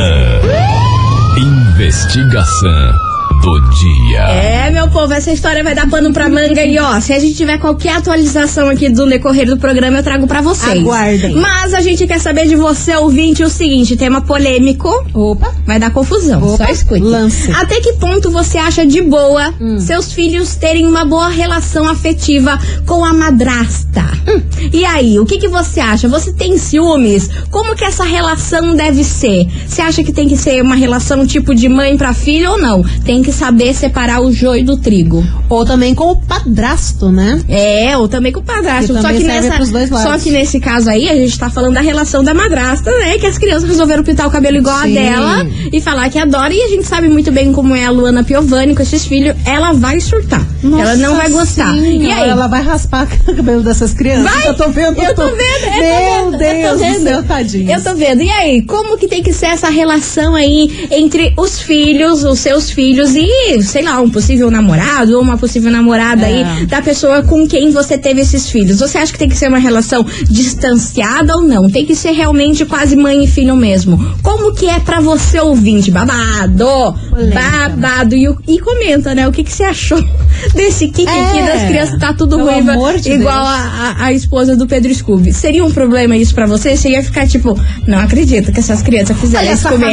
Investigação 1.37 3.12
do 3.43 3.59
dia. 3.71 4.19
É, 4.21 4.71
meu 4.71 4.87
povo, 4.89 5.11
essa 5.13 5.29
história 5.29 5.61
vai 5.63 5.75
dar 5.75 5.89
pano 5.89 6.13
pra 6.13 6.29
manga 6.29 6.63
e 6.63 6.79
ó, 6.79 6.97
se 7.01 7.11
a 7.11 7.19
gente 7.19 7.35
tiver 7.35 7.57
qualquer 7.57 7.97
atualização 7.97 8.69
aqui 8.69 8.87
do 8.89 9.05
decorrer 9.05 9.45
do 9.45 9.57
programa, 9.57 9.97
eu 9.97 10.03
trago 10.03 10.25
pra 10.25 10.39
vocês. 10.41 10.79
Aguardem. 10.79 11.35
Mas 11.35 11.73
a 11.73 11.81
gente 11.81 12.07
quer 12.07 12.19
saber 12.19 12.47
de 12.47 12.55
você, 12.55 12.95
ouvinte, 12.95 13.43
o 13.43 13.49
seguinte, 13.49 13.97
tema 13.97 14.21
polêmico. 14.21 14.89
Opa. 15.13 15.53
Vai 15.65 15.77
dar 15.77 15.91
confusão, 15.91 16.41
Opa, 16.53 16.65
só 16.67 16.71
escute. 16.71 17.01
lance. 17.01 17.51
Até 17.51 17.81
que 17.81 17.93
ponto 17.93 18.31
você 18.31 18.57
acha 18.57 18.85
de 18.85 19.01
boa 19.01 19.53
seus 19.79 20.13
filhos 20.13 20.55
terem 20.55 20.87
uma 20.87 21.03
boa 21.03 21.27
relação 21.27 21.85
afetiva 21.89 22.57
com 22.85 23.03
a 23.03 23.13
madrasta? 23.13 24.03
Hum, 24.25 24.41
E 24.71 24.85
aí, 24.85 25.19
o 25.19 25.25
que, 25.25 25.37
que 25.37 25.49
você 25.49 25.81
acha? 25.81 26.07
Você 26.07 26.31
tem 26.31 26.57
ciúmes? 26.57 27.29
Como 27.51 27.75
que 27.75 27.83
essa 27.83 28.05
relação 28.05 28.73
deve 28.73 29.03
ser? 29.03 29.45
Você 29.67 29.81
acha 29.81 30.01
que 30.01 30.13
tem 30.13 30.29
que 30.29 30.37
ser 30.37 30.61
uma 30.61 30.75
relação 30.75 31.27
tipo 31.27 31.53
de 31.53 31.67
mãe 31.67 31.97
pra 31.97 32.13
filho 32.13 32.51
ou 32.51 32.57
não? 32.57 32.81
Tem 33.03 33.21
que 33.21 33.32
saber 33.33 33.73
separar 33.73 34.21
o 34.21 34.31
joio 34.31 34.63
do 34.63 34.77
trigo. 34.77 35.23
Ou 35.49 35.65
também 35.65 35.93
com 35.93 36.11
o 36.11 36.15
padrasto, 36.15 37.09
né? 37.09 37.41
É, 37.47 37.97
ou 37.97 38.07
também 38.07 38.31
com 38.31 38.39
o 38.39 38.43
padrasto. 38.43 38.93
Que 38.93 39.01
Só 39.01 39.07
que, 39.09 39.23
nessa, 39.23 39.65
só 40.01 40.17
que 40.17 40.31
nesse 40.31 40.59
caso 40.59 40.89
aí, 40.89 41.09
a 41.09 41.15
gente 41.15 41.37
tá 41.37 41.49
falando 41.49 41.73
da 41.73 41.81
relação 41.81 42.23
da 42.23 42.33
madrasta, 42.33 42.91
né? 42.99 43.17
Que 43.17 43.25
as 43.25 43.37
crianças 43.37 43.67
resolveram 43.67 44.03
pintar 44.03 44.27
o 44.27 44.31
cabelo 44.31 44.57
igual 44.57 44.79
Sim. 44.81 44.97
a 44.97 45.01
dela 45.01 45.47
e 45.71 45.81
falar 45.81 46.09
que 46.09 46.17
adora. 46.17 46.53
E 46.53 46.61
a 46.61 46.67
gente 46.67 46.85
sabe 46.85 47.07
muito 47.07 47.31
bem 47.31 47.51
como 47.51 47.75
é 47.75 47.85
a 47.85 47.91
Luana 47.91 48.23
Piovani 48.23 48.75
com 48.75 48.81
esses 48.81 49.05
filhos. 49.05 49.35
Ela 49.45 49.73
vai 49.73 49.99
surtar. 49.99 50.45
ela 50.63 50.95
não 50.95 51.15
vai 51.15 51.29
gostar. 51.29 51.73
Senhora, 51.73 51.87
E 51.87 52.11
aí? 52.11 52.29
Ela 52.29 52.47
vai 52.47 52.61
raspar 52.61 53.07
o 53.27 53.35
cabelo 53.35 53.61
dessas 53.63 53.93
crianças. 53.93 54.31
Vai? 54.31 54.47
Eu 54.47 54.55
tô 54.55 54.69
vendo. 54.69 55.01
Eu 55.01 55.15
tô 55.15 55.25
vendo, 55.27 55.65
eu 55.65 55.81
Meu 55.81 56.31
tô 56.31 56.37
vendo, 56.37 56.37
Deus 56.37 56.81
eu 56.81 56.87
tô 56.87 56.93
do 56.93 57.03
céu, 57.03 57.23
tadinho. 57.23 57.71
Eu 57.71 57.83
tô 57.83 57.95
vendo. 57.95 58.21
E 58.21 58.29
aí, 58.29 58.61
como 58.61 58.97
que 58.97 59.07
tem 59.07 59.21
que 59.23 59.33
ser 59.33 59.47
essa 59.47 59.69
relação 59.69 60.35
aí 60.35 60.87
entre 60.91 61.33
os 61.37 61.59
filhos, 61.59 62.23
os 62.23 62.39
seus 62.39 62.69
filhos 62.69 63.12
sei 63.61 63.83
lá, 63.83 63.99
um 64.01 64.09
possível 64.09 64.49
namorado 64.51 65.15
ou 65.15 65.21
uma 65.21 65.37
possível 65.37 65.71
namorada 65.71 66.23
É. 66.27 66.43
aí 66.59 66.65
da 66.65 66.81
pessoa 66.81 67.23
com 67.23 67.47
quem 67.47 67.71
você 67.71 67.97
teve 67.97 68.21
esses 68.21 68.49
filhos? 68.49 68.79
Você 68.79 68.97
acha 68.97 69.11
que 69.11 69.19
tem 69.19 69.29
que 69.29 69.35
ser 69.37 69.47
uma 69.47 69.57
relação 69.59 70.05
distanciada 70.29 71.35
ou 71.35 71.41
não? 71.41 71.69
Tem 71.69 71.85
que 71.85 71.95
ser 71.95 72.11
realmente 72.11 72.65
quase 72.65 72.95
mãe 72.95 73.23
e 73.23 73.27
filho 73.27 73.55
mesmo? 73.55 73.97
Como 74.21 74.53
que 74.53 74.67
é 74.67 74.79
pra 74.79 74.99
você 74.99 75.39
ouvinte? 75.39 75.91
Babado! 75.91 76.95
Babado! 77.33 78.15
E, 78.15 78.27
e 78.47 78.59
comenta, 78.59 79.13
né? 79.15 79.27
O 79.27 79.31
que, 79.31 79.43
que 79.43 79.51
você 79.51 79.63
achou 79.63 80.01
desse 80.53 80.87
kikiki 80.87 81.09
É. 81.39 81.45
das 81.45 81.63
crianças? 81.67 81.99
Tá 81.99 82.13
tudo 82.13 82.37
Pelo 82.37 82.49
ruiva, 82.51 82.99
de 82.99 83.11
igual 83.11 83.45
a, 83.45 83.95
a, 83.99 84.05
a 84.05 84.13
esposa 84.13 84.55
do 84.55 84.67
Pedro 84.67 84.93
Scooby. 84.93 85.33
Seria 85.33 85.63
um 85.63 85.71
problema 85.71 86.15
isso 86.15 86.33
pra 86.33 86.45
você? 86.45 86.75
Você 86.75 86.89
ia 86.89 87.03
ficar 87.03 87.27
tipo, 87.27 87.57
não 87.87 87.99
acredito 87.99 88.51
que 88.51 88.59
essas 88.59 88.81
crianças 88.81 89.17
fizeram 89.19 89.45
Olha 89.45 89.53
isso 89.53 89.67
comigo. 89.69 89.91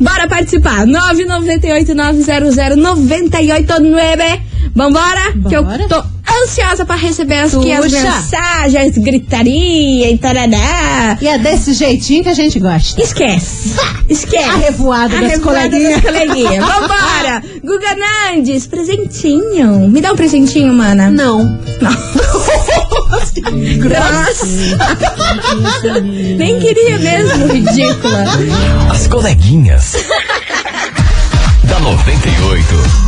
Bora 0.00 0.28
participar. 0.28 0.86
998-900-989. 2.40 4.40
Vambora, 4.74 5.32
que 5.48 5.56
eu 5.56 5.64
Bora. 5.64 5.88
tô 5.88 6.02
ansiosa 6.42 6.84
pra 6.84 6.96
receber 6.96 7.38
as, 7.38 7.54
que 7.54 7.72
as 7.72 7.90
mensagens, 7.90 8.98
gritaria 8.98 10.10
e 10.10 10.18
tarará. 10.18 11.16
E 11.20 11.28
é 11.28 11.38
desse 11.38 11.72
jeitinho 11.72 12.22
que 12.22 12.28
a 12.28 12.34
gente 12.34 12.58
gosta. 12.58 13.00
Esquece. 13.00 13.74
Esquece. 14.08 14.44
A 14.48 14.56
revoada 14.56 15.18
das 15.18 15.38
coleguinhas. 15.38 15.94
das 15.94 16.02
coleguinhas. 16.02 16.64
Vambora. 16.64 17.42
Guga 17.64 17.96
Nandes, 17.96 18.66
presentinho. 18.66 19.88
Me 19.88 20.00
dá 20.00 20.12
um 20.12 20.16
presentinho, 20.16 20.72
mana. 20.74 21.10
Não. 21.10 21.58
Nossa. 21.80 22.26
Nem 26.36 26.58
queria 26.58 26.98
mesmo, 26.98 27.46
ridícula. 27.46 28.24
As 28.90 29.06
coleguinhas. 29.06 29.94
Da 31.78 31.96
98. 31.96 33.05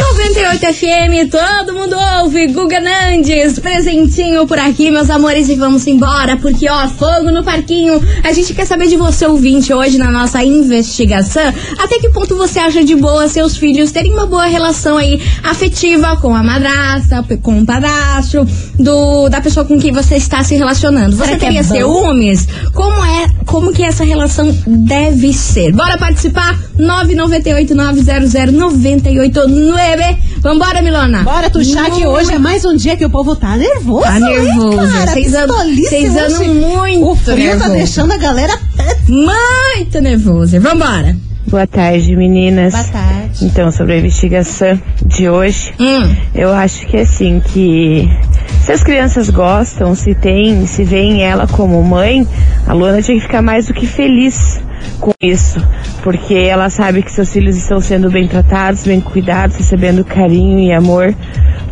98 0.00 0.66
FM, 0.74 1.30
todo 1.30 1.74
mundo 1.74 1.94
ouve. 2.22 2.46
Guga 2.48 2.80
Nandes, 2.80 3.58
presentinho 3.58 4.46
por 4.46 4.58
aqui, 4.58 4.90
meus 4.90 5.10
amores, 5.10 5.48
e 5.48 5.54
vamos 5.54 5.86
embora, 5.86 6.36
porque 6.38 6.68
ó, 6.68 6.88
fogo 6.88 7.30
no 7.30 7.44
parquinho. 7.44 8.02
A 8.24 8.32
gente 8.32 8.54
quer 8.54 8.66
saber 8.66 8.88
de 8.88 8.96
você, 8.96 9.26
ouvinte, 9.26 9.72
hoje 9.74 9.98
na 9.98 10.10
nossa 10.10 10.42
investigação. 10.42 11.52
Até 11.78 11.98
que 11.98 12.08
ponto 12.10 12.34
você 12.36 12.58
acha 12.58 12.82
de 12.82 12.96
boa 12.96 13.28
seus 13.28 13.56
filhos 13.56 13.92
terem 13.92 14.12
uma 14.12 14.26
boa 14.26 14.46
relação 14.46 14.96
aí 14.96 15.20
afetiva 15.44 16.16
com 16.16 16.34
a 16.34 16.42
madrasta, 16.42 17.22
com 17.42 17.60
o 17.60 17.66
padrasto, 17.66 18.46
do, 18.78 19.28
da 19.28 19.40
pessoa 19.40 19.66
com 19.66 19.78
quem 19.78 19.92
você 19.92 20.16
está 20.16 20.42
se 20.42 20.56
relacionando? 20.56 21.14
Você 21.14 21.24
Será 21.24 21.36
é 21.36 21.38
teria 21.38 21.62
bom? 21.62 21.74
ciúmes? 21.74 22.48
Como 22.72 23.04
é, 23.04 23.26
como 23.44 23.72
que 23.72 23.82
essa 23.82 24.04
relação 24.04 24.50
deve 24.66 25.32
ser? 25.32 25.72
Bora 25.72 25.98
participar? 25.98 26.58
998 26.78 27.74
900 27.74 28.34
989. 29.96 30.40
Vambora, 30.40 30.82
Milona. 30.82 31.22
Bora 31.22 31.50
tuxar 31.50 31.90
que 31.90 32.06
hoje 32.06 32.32
é 32.32 32.38
mais 32.38 32.64
um 32.64 32.74
dia 32.76 32.96
que 32.96 33.04
o 33.04 33.10
povo 33.10 33.34
tá 33.36 33.56
nervoso. 33.56 34.02
Tá 34.02 34.18
nervoso. 34.18 34.76
cara? 34.76 35.10
Vocês 35.12 35.34
andam- 35.34 35.74
vocês 35.74 36.14
muito 36.48 37.08
O 37.10 37.16
frio 37.16 37.36
tá 37.36 37.36
nervoso. 37.36 37.72
deixando 37.72 38.12
a 38.12 38.16
galera. 38.16 38.58
Muito 39.08 40.00
nervoso. 40.00 40.60
Vambora. 40.60 41.16
Boa 41.50 41.66
tarde, 41.66 42.14
meninas. 42.16 42.72
Boa 42.72 42.84
tarde. 42.84 43.44
Então, 43.44 43.72
sobre 43.72 43.94
a 43.94 43.98
investigação 43.98 44.80
de 45.04 45.28
hoje, 45.28 45.72
Hum. 45.80 46.14
eu 46.34 46.52
acho 46.52 46.86
que 46.86 46.96
assim, 46.96 47.40
que 47.44 48.08
se 48.62 48.70
as 48.72 48.82
crianças 48.84 49.28
gostam, 49.30 49.94
se 49.96 50.14
tem, 50.14 50.64
se 50.66 50.84
veem 50.84 51.22
ela 51.22 51.46
como 51.48 51.82
mãe, 51.82 52.26
a 52.66 52.72
Luana 52.72 53.02
tinha 53.02 53.16
que 53.16 53.22
ficar 53.24 53.42
mais 53.42 53.66
do 53.66 53.74
que 53.74 53.84
feliz 53.86 54.62
com 55.00 55.10
isso, 55.20 55.60
porque 56.04 56.34
ela 56.34 56.70
sabe 56.70 57.02
que 57.02 57.10
seus 57.10 57.32
filhos 57.32 57.56
estão 57.56 57.80
sendo 57.80 58.10
bem 58.10 58.28
tratados, 58.28 58.84
bem 58.84 59.00
cuidados, 59.00 59.56
recebendo 59.56 60.04
carinho 60.04 60.60
e 60.60 60.72
amor, 60.72 61.14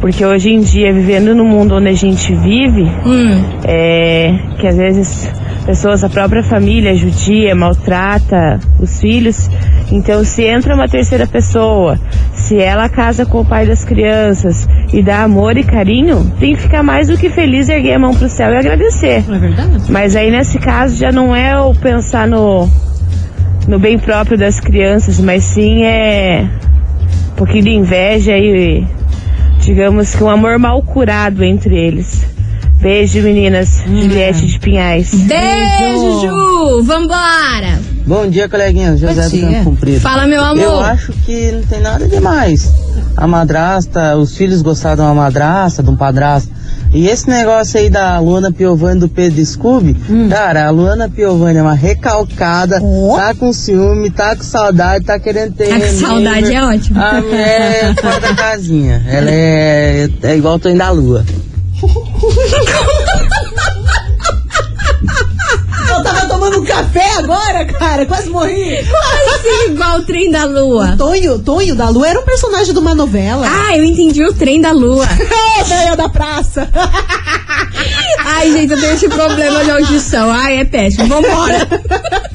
porque 0.01 0.25
hoje 0.25 0.51
em 0.51 0.61
dia, 0.61 0.93
vivendo 0.93 1.35
no 1.35 1.45
mundo 1.45 1.77
onde 1.77 1.89
a 1.89 1.93
gente 1.95 2.35
vive, 2.35 2.83
Hum. 3.07 3.45
é, 3.65 4.35
que 4.59 4.67
às 4.67 4.77
vezes 4.77 5.31
pessoas, 5.69 6.03
a 6.03 6.09
própria 6.09 6.43
família 6.43 6.95
judia, 6.95 7.55
maltrata 7.55 8.59
os 8.81 8.99
filhos. 8.99 9.51
Então, 9.93 10.25
se 10.25 10.43
entra 10.43 10.75
uma 10.75 10.89
terceira 10.89 11.27
pessoa, 11.27 12.01
se 12.33 12.59
ela 12.59 12.89
casa 12.89 13.27
com 13.27 13.43
o 13.43 13.45
pai 13.45 13.67
das 13.67 13.85
crianças 13.85 14.67
e 14.95 15.03
dá 15.03 15.25
amor 15.25 15.59
e 15.59 15.63
carinho, 15.63 16.25
tem 16.41 16.57
que 16.57 16.63
ficar 16.63 16.83
mais 16.83 17.09
do 17.09 17.19
que 17.19 17.29
feliz, 17.29 17.69
erguer 17.69 17.93
a 17.93 17.99
mão 17.99 18.15
pro 18.15 18.31
céu 18.31 18.51
e 18.51 18.57
agradecer. 18.57 19.23
É 19.31 19.39
verdade? 19.39 19.91
Mas 19.91 20.17
aí 20.17 20.31
nesse 20.31 20.59
caso 20.59 20.97
já 20.97 21.13
não 21.13 21.37
é 21.37 21.61
o 21.61 21.75
pensar 21.75 22.27
no, 22.27 22.67
no 23.67 23.79
bem 23.79 23.99
próprio 23.99 24.39
das 24.39 24.59
crianças, 24.59 25.21
mas 25.21 25.45
sim 25.45 25.85
é 25.85 26.49
um 27.33 27.35
pouquinho 27.37 27.65
de 27.65 27.71
inveja 27.71 28.33
e 28.39 28.87
digamos 29.61 30.15
que 30.15 30.25
um 30.25 30.31
amor 30.31 30.59
mal 30.59 30.81
curado 30.81 31.45
entre 31.45 31.77
eles. 31.77 32.38
Beijo, 32.81 33.21
meninas. 33.23 33.83
Juliette 33.85 34.47
de 34.47 34.59
Pinhais. 34.61 35.11
Beijo, 35.13 36.21
Ju. 36.21 36.83
Vambora. 36.85 37.81
Bom 38.07 38.29
dia, 38.29 38.49
coleguinhas. 38.49 39.01
José 39.01 39.23
Bom 39.23 39.29
do 39.29 39.31
dia. 39.31 39.49
Campo 39.49 39.65
Comprido. 39.65 40.01
Fala, 40.01 40.27
meu 40.29 40.43
amor. 40.43 40.63
Eu 40.63 40.81
acho 40.81 41.13
que 41.13 41.51
não 41.51 41.63
tem 41.63 41.81
nada 41.81 42.07
demais. 42.07 42.73
A 43.17 43.27
madrasta, 43.27 44.17
os 44.17 44.37
filhos 44.37 44.63
gostaram 44.63 44.97
de 44.97 45.03
uma 45.03 45.15
madrasta, 45.15 45.83
de 45.83 45.91
um 45.91 45.97
padrasto. 45.97 46.51
E 46.95 47.09
esse 47.09 47.29
negócio 47.29 47.81
aí 47.81 47.91
da 47.91 48.19
Luana 48.21 48.53
Piovani 48.53 48.97
e 48.97 49.01
do 49.01 49.09
Pedro 49.09 49.45
Scooby, 49.45 49.95
cara, 50.31 50.69
a 50.69 50.71
Luana 50.71 51.09
Piovani 51.09 51.59
é 51.59 51.63
uma 51.63 51.75
recalcada, 51.75 52.81
Ó. 52.83 53.17
tá 53.17 53.35
com 53.35 53.53
ciúme, 53.53 54.09
tá 54.09 54.35
com 54.35 54.43
saudade, 54.43 55.05
tá 55.05 55.19
querendo 55.19 55.53
ter. 55.53 55.69
Tá 55.69 55.81
com 55.81 55.93
saudade, 55.93 56.55
é 56.55 56.65
ótimo. 56.65 56.99
A 56.99 57.21
mulher 57.21 57.85
é 57.85 57.95
fora 58.01 58.21
da 58.21 58.35
casinha. 58.35 59.03
Ela 59.07 59.31
é, 59.31 60.09
é 60.23 60.37
igual 60.37 60.55
o 60.55 60.59
trem 60.59 60.77
da 60.77 60.91
lua. 60.91 61.27
Eu 65.89 66.03
tava 66.03 66.27
tomando 66.27 66.61
um 66.61 66.65
café 66.65 67.15
agora, 67.17 67.65
cara, 67.65 68.05
quase 68.05 68.29
morri. 68.29 68.79
Assim, 68.79 69.73
igual 69.73 69.99
o 69.99 70.03
trem 70.03 70.31
da 70.31 70.45
lua. 70.45 70.97
Tonho, 70.97 71.39
Tonho 71.39 71.75
da 71.75 71.89
Lua 71.89 72.09
era 72.09 72.21
um 72.21 72.25
personagem 72.25 72.73
de 72.73 72.79
uma 72.79 72.95
novela. 72.95 73.47
Ah, 73.49 73.77
eu 73.77 73.85
entendi 73.85 74.23
o 74.23 74.35
trem 74.35 74.61
da 74.61 74.73
lua. 74.73 75.07
Ô, 75.93 75.97
da 75.97 76.09
praça. 76.09 76.69
Ai, 78.25 78.53
gente, 78.53 78.73
eu 78.73 78.81
tenho 78.81 78.95
esse 78.95 79.09
problema 79.09 79.65
de 79.65 79.71
audição. 79.71 80.31
Ai, 80.31 80.59
é 80.59 80.65
péssimo. 80.65 81.09
Vambora. 81.09 81.69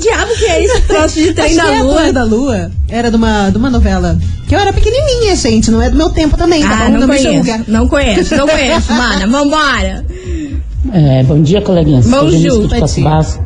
Diabo 0.00 0.32
que 0.36 0.44
é 0.46 0.64
esse 0.64 0.80
troço 0.88 1.14
de 1.20 1.32
trem 1.34 1.54
da 1.56 1.72
é 1.74 1.82
lua? 1.82 2.12
Da 2.12 2.24
Lua 2.24 2.70
era 2.88 3.10
de 3.10 3.16
uma, 3.16 3.50
de 3.50 3.56
uma 3.58 3.70
novela. 3.70 4.18
Que 4.48 4.54
eu 4.54 4.58
era 4.58 4.72
pequenininha, 4.72 5.36
gente, 5.36 5.70
não 5.70 5.80
é 5.80 5.88
do 5.90 5.96
meu 5.96 6.10
tempo 6.10 6.36
também, 6.36 6.62
tá 6.62 6.70
Ah, 6.72 6.84
bom? 6.90 6.98
não 6.98 7.00
me 7.00 7.06
conheço. 7.06 7.32
julga. 7.34 7.64
Não 7.68 7.88
conheço, 7.88 8.36
não 8.36 8.46
conheço, 8.48 8.92
mana. 8.94 9.26
Vambora. 9.28 10.04
É, 10.92 11.22
bom 11.24 11.40
dia, 11.42 11.60
coleguinhas. 11.62 12.06
Bom 12.06 12.26
dia. 12.28 12.50
de 12.50 12.68
Cacibás. 12.80 13.38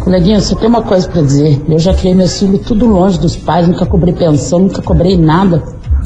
Coleguinhas, 0.00 0.44
só 0.44 0.56
tem 0.56 0.68
uma 0.68 0.82
coisa 0.82 1.08
pra 1.08 1.22
dizer. 1.22 1.62
Eu 1.68 1.78
já 1.78 1.94
criei 1.94 2.14
meus 2.14 2.38
filhos 2.38 2.60
tudo 2.66 2.84
longe 2.86 3.18
dos 3.18 3.36
pais, 3.36 3.66
nunca 3.66 3.86
cobrei 3.86 4.12
pensão, 4.12 4.58
nunca 4.58 4.82
cobrei 4.82 5.16
nada. 5.16 5.62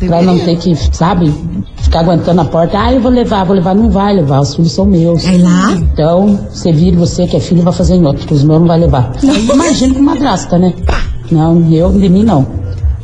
Pra 0.06 0.22
não 0.22 0.38
ter 0.38 0.56
que, 0.56 0.76
sabe, 0.94 1.34
ficar 1.88 2.00
aguentando 2.00 2.40
a 2.42 2.44
porta. 2.44 2.78
Ah, 2.78 2.92
eu 2.92 3.00
vou 3.00 3.10
levar, 3.10 3.44
vou 3.44 3.56
levar. 3.56 3.74
Não 3.74 3.90
vai 3.90 4.14
levar, 4.14 4.40
os 4.40 4.54
filhos 4.54 4.72
são 4.72 4.84
meus. 4.84 5.24
Vai 5.24 5.38
lá. 5.38 5.72
Então, 5.72 6.38
você 6.52 6.70
vira 6.70 6.96
você 6.96 7.26
que 7.26 7.36
é 7.36 7.40
filho, 7.40 7.62
vai 7.62 7.72
fazer 7.72 7.94
em 7.94 8.04
outro, 8.06 8.26
que 8.26 8.34
os 8.34 8.44
meus 8.44 8.60
não 8.60 8.68
vai 8.68 8.78
levar. 8.78 9.12
Imagina 9.22 9.94
com 9.94 10.02
madrasta, 10.02 10.58
né? 10.58 10.72
Não, 11.30 11.66
eu 11.72 11.90
de 11.92 12.08
mim 12.08 12.22
não. 12.22 12.46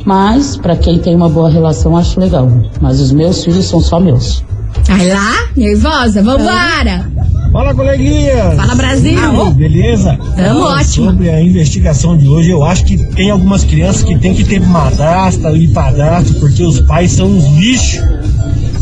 Mas, 0.05 0.55
pra 0.55 0.75
quem 0.75 0.99
tem 0.99 1.15
uma 1.15 1.27
boa 1.27 1.49
relação, 1.49 1.97
acho 1.97 2.19
legal. 2.19 2.47
Mas 2.79 2.99
os 3.01 3.11
meus 3.11 3.43
filhos 3.43 3.65
são 3.65 3.81
só 3.81 3.99
meus. 3.99 4.43
Vai 4.87 5.07
lá, 5.07 5.31
nervosa? 5.55 6.21
Vambora. 6.21 7.09
Fala, 7.51 7.73
coleguinha! 7.73 8.51
Fala, 8.55 8.75
Brasil. 8.75 9.17
Beleza? 9.53 10.17
Tamo 10.35 10.67
Ah, 10.67 10.73
ótimo. 10.79 11.05
Sobre 11.05 11.29
a 11.29 11.41
investigação 11.41 12.17
de 12.17 12.27
hoje, 12.27 12.51
eu 12.51 12.63
acho 12.63 12.83
que 12.83 12.97
tem 13.15 13.31
algumas 13.31 13.63
crianças 13.63 14.03
que 14.03 14.15
tem 14.19 14.35
que 14.35 14.43
ter 14.43 14.59
madrasta 14.59 15.51
e 15.51 15.67
padrasto, 15.69 16.33
porque 16.35 16.61
os 16.63 16.81
pais 16.81 17.13
são 17.13 17.27
uns 17.27 17.45
lixos. 17.57 18.03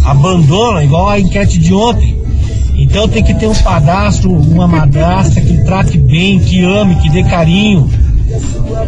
Abandonam, 0.05 0.81
igual 0.81 1.09
a 1.09 1.19
enquete 1.19 1.59
de 1.59 1.73
ontem. 1.73 2.21
Então 2.75 3.07
tem 3.07 3.23
que 3.23 3.33
ter 3.33 3.47
um 3.47 3.55
padrasto, 3.55 4.31
uma 4.31 4.67
madrasta 4.67 5.39
que 5.39 5.63
trate 5.63 5.97
bem, 5.97 6.39
que 6.39 6.63
ame, 6.63 6.95
que 6.95 7.09
dê 7.09 7.23
carinho, 7.23 7.89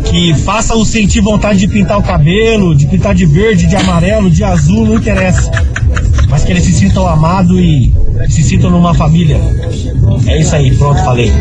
que 0.06 0.34
faça 0.34 0.76
o 0.76 0.86
sentir 0.86 1.22
vontade 1.22 1.60
de 1.60 1.68
pintar 1.68 2.00
o 2.00 2.04
cabelo, 2.04 2.76
de 2.76 2.88
pintar 2.88 3.14
de 3.14 3.26
verde, 3.26 3.68
de 3.68 3.76
amarelo, 3.76 4.30
de 4.30 4.44
azul, 4.44 4.86
não 4.86 4.96
interessa. 4.96 5.52
Mas 6.30 6.44
que 6.44 6.52
eles 6.52 6.64
se 6.64 6.74
sintam 6.74 7.08
amados 7.08 7.58
e 7.60 7.94
se 8.30 8.44
sintam 8.44 8.72
numa 8.72 8.94
família. 8.94 9.40
É 10.26 10.42
isso 10.42 10.56
aí, 10.56 10.76
pronto, 10.76 11.04
falei. 11.04 11.32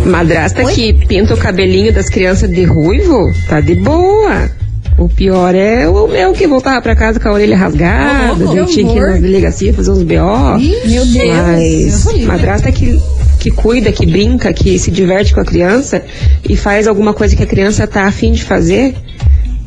Madrasta 0.06 0.66
que 0.66 0.94
pinta 0.94 1.34
o 1.34 1.38
cabelinho 1.38 1.94
das 1.94 2.10
crianças 2.10 2.50
de 2.50 2.64
ruivo, 2.66 3.32
tá 3.48 3.62
de 3.62 3.76
boa. 3.76 4.50
O 4.98 5.10
pior 5.10 5.56
é 5.56 5.88
o 5.88 6.08
meu 6.08 6.34
que 6.34 6.46
voltava 6.48 6.82
pra 6.82 6.96
casa 6.96 7.20
com 7.20 7.28
a 7.28 7.34
orelha 7.34 7.58
rasgada, 7.58 8.46
Oh, 8.48 8.56
eu 8.56 8.66
tinha 8.66 8.88
que 8.92 8.98
ir 8.98 9.02
na 9.02 9.18
delegacia 9.18 9.74
fazer 9.74 9.92
uns 9.92 10.04
BO. 10.04 10.58
Meu 10.86 11.06
Deus. 11.06 11.28
Mas 11.28 12.06
Deus 12.06 12.26
madrasta 12.26 12.72
que, 12.72 13.02
que 13.40 13.50
cuida, 13.52 13.92
que 13.92 14.06
brinca, 14.06 14.54
que 14.54 14.78
se 14.78 14.92
diverte 14.92 15.34
com 15.34 15.42
a 15.42 15.46
criança 15.46 16.04
e 16.48 16.56
faz 16.56 16.88
alguma 16.88 17.14
coisa 17.14 17.36
que 17.36 17.44
a 17.44 17.48
criança 17.48 17.88
tá 17.88 18.06
afim 18.06 18.32
de 18.32 18.44
fazer, 18.44 18.96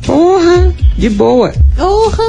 porra, 0.05 0.73
de 0.97 1.09
boa. 1.09 1.53
Porra. 1.75 2.23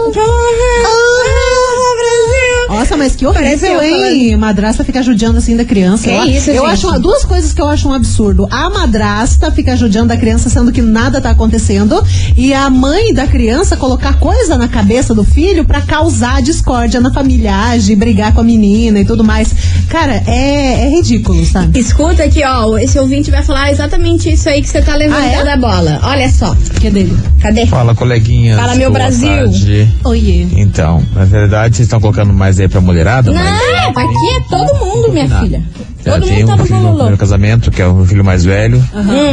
Nossa, 2.69 2.97
mas 2.97 3.17
que 3.17 3.25
Parece 3.25 3.67
horrível, 3.67 3.83
eu 3.83 4.07
hein? 4.07 4.37
Madrasta 4.37 4.85
ficar 4.85 5.03
judiando 5.03 5.39
assim 5.39 5.57
da 5.57 5.65
criança. 5.65 6.05
Que 6.05 6.11
eu, 6.11 6.25
isso, 6.27 6.51
eu 6.51 6.63
gente? 6.69 6.87
acho 6.87 7.01
duas 7.01 7.25
coisas 7.25 7.53
que 7.53 7.61
eu 7.61 7.69
acho 7.69 7.89
um 7.89 7.93
absurdo. 7.93 8.47
A 8.51 8.69
madrasta 8.71 9.51
ficar 9.51 9.77
judiando 9.77 10.09
da 10.09 10.17
criança 10.17 10.49
sendo 10.49 10.71
que 10.73 10.83
nada 10.83 11.21
tá 11.21 11.31
acontecendo 11.31 12.03
e 12.37 12.53
a 12.53 12.69
mãe 12.71 13.13
da 13.15 13.27
criança 13.27 13.77
colocar 13.77 14.19
coisa 14.19 14.57
na 14.57 14.69
cabeça 14.69 15.15
do 15.15 15.25
filho 15.25 15.65
pra 15.65 15.81
causar 15.81 16.43
discórdia 16.43 17.01
na 17.01 17.13
familiagem, 17.13 17.97
brigar 17.97 18.33
com 18.33 18.41
a 18.41 18.45
menina 18.45 19.01
e 19.01 19.05
tudo 19.05 19.25
mais. 19.25 19.53
Cara, 19.89 20.23
é, 20.27 20.87
é 20.87 20.89
ridículo, 20.91 21.45
sabe? 21.47 21.79
Escuta 21.79 22.25
aqui, 22.25 22.43
ó. 22.45 22.77
Esse 22.79 22.99
ouvinte 22.99 23.31
vai 23.31 23.43
falar 23.43 23.71
exatamente 23.71 24.31
isso 24.33 24.49
aí 24.49 24.61
que 24.61 24.69
você 24.69 24.83
tá 24.83 24.95
levantando 24.95 25.47
Ah, 25.47 25.51
é? 25.51 25.53
a 25.53 25.57
bola. 25.57 26.01
Olha 26.03 26.29
só. 26.31 26.55
Que 26.81 26.91
dele. 26.91 27.17
Cadê? 27.41 27.67
Fala, 27.67 27.95
coleguinhas. 27.95 28.59
Fala, 28.59 28.75
meu 28.75 28.91
Boa 28.91 29.01
Brasil. 29.05 29.29
tarde. 29.29 29.89
Oiê. 30.05 30.47
Então, 30.57 31.03
na 31.15 31.25
verdade, 31.25 31.77
vocês 31.77 31.87
estão 31.87 32.01
colocando 32.01 32.33
mais 32.33 32.58
aí 32.61 32.69
pra 32.69 32.81
mulherada, 32.81 33.33
mas... 33.33 33.45
Não, 33.45 33.91
aqui 33.91 34.37
é 34.37 34.41
todo 34.49 34.75
mundo, 34.79 35.13
minha 35.13 35.27
Nada. 35.29 35.45
filha. 35.45 35.63
Eu 36.05 36.13
Todo 36.15 36.27
tenho 36.27 36.47
mundo 36.47 36.57
tá 36.57 36.63
um 36.63 36.67
filho 36.67 36.81
no 36.81 36.93
primeiro 36.95 37.17
casamento, 37.19 37.71
que 37.71 37.83
é 37.83 37.87
o 37.87 38.05
filho 38.05 38.25
mais 38.25 38.45
velho, 38.45 38.83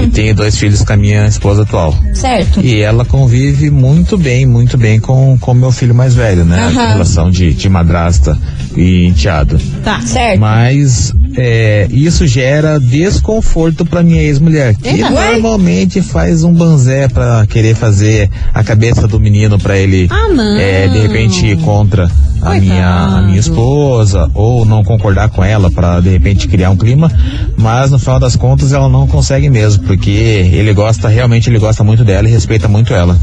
e 0.03 0.08
tenho 0.08 0.36
dois 0.36 0.58
filhos 0.58 0.82
com 0.82 0.94
a 0.94 0.98
minha 0.98 1.25
esposa 1.27 1.62
atual. 1.62 1.96
Certo. 2.13 2.60
E 2.60 2.82
ela 2.82 3.05
convive 3.05 3.70
muito 3.70 4.17
bem, 4.17 4.46
muito 4.46 4.77
bem 4.77 5.00
com 5.00 5.38
o 5.39 5.53
meu 5.53 5.72
filho 5.72 5.96
mais 5.96 6.15
velho, 6.15 6.44
né? 6.44 6.65
Aham. 6.65 6.82
A 6.82 6.88
relação 6.89 7.29
de, 7.29 7.53
de 7.53 7.70
madrasta 7.70 8.38
e 8.75 9.05
enteado. 9.08 9.60
Tá. 9.84 10.01
Certo. 10.01 10.39
Mas 10.39 11.12
é, 11.38 11.88
isso 11.91 12.25
gera 12.27 12.79
desconforto 12.79 13.86
pra 13.86 14.01
minha 14.03 14.22
ex-mulher, 14.22 14.75
que 14.75 14.88
Eita. 14.88 15.10
normalmente 15.10 16.01
faz 16.01 16.44
um 16.44 16.53
banzé 16.53 17.08
pra 17.08 17.46
querer 17.48 17.75
fazer 17.75 18.29
a 18.53 18.63
cabeça 18.63 19.08
do 19.08 19.20
menino 19.20 19.58
pra 19.60 19.77
ele, 19.77 20.08
Ah, 20.10 20.27
é, 20.60 20.88
de 20.88 21.00
repente, 21.00 21.46
ir 21.46 21.58
contra 21.58 22.05
a 22.41 22.48
Coitado. 22.48 22.62
minha, 22.62 22.88
a 22.88 23.22
minha 23.22 23.39
esposa 23.39 24.29
ou 24.34 24.65
não 24.65 24.84
concordar 24.84 25.29
com 25.29 25.44
ela 25.44 25.70
pra 25.72 26.00
de 26.00 26.09
repente 26.09 26.48
criar 26.48 26.70
um 26.70 26.77
clima, 26.77 27.11
mas 27.57 27.92
no 27.92 28.00
final 28.00 28.20
das 28.20 28.35
contas 28.35 28.72
ela 28.72 28.88
não 28.88 29.07
consegue 29.07 29.50
mesmo, 29.50 29.83
porque 29.83 30.09
ele 30.11 30.74
gosta, 30.74 31.07
realmente 31.07 31.50
ele 31.50 31.59
gosta 31.59 31.83
muito 31.83 32.03
dela 32.03 32.27
e 32.27 32.31
respeita 32.31 32.68
muito 32.68 32.94
ela. 32.94 33.18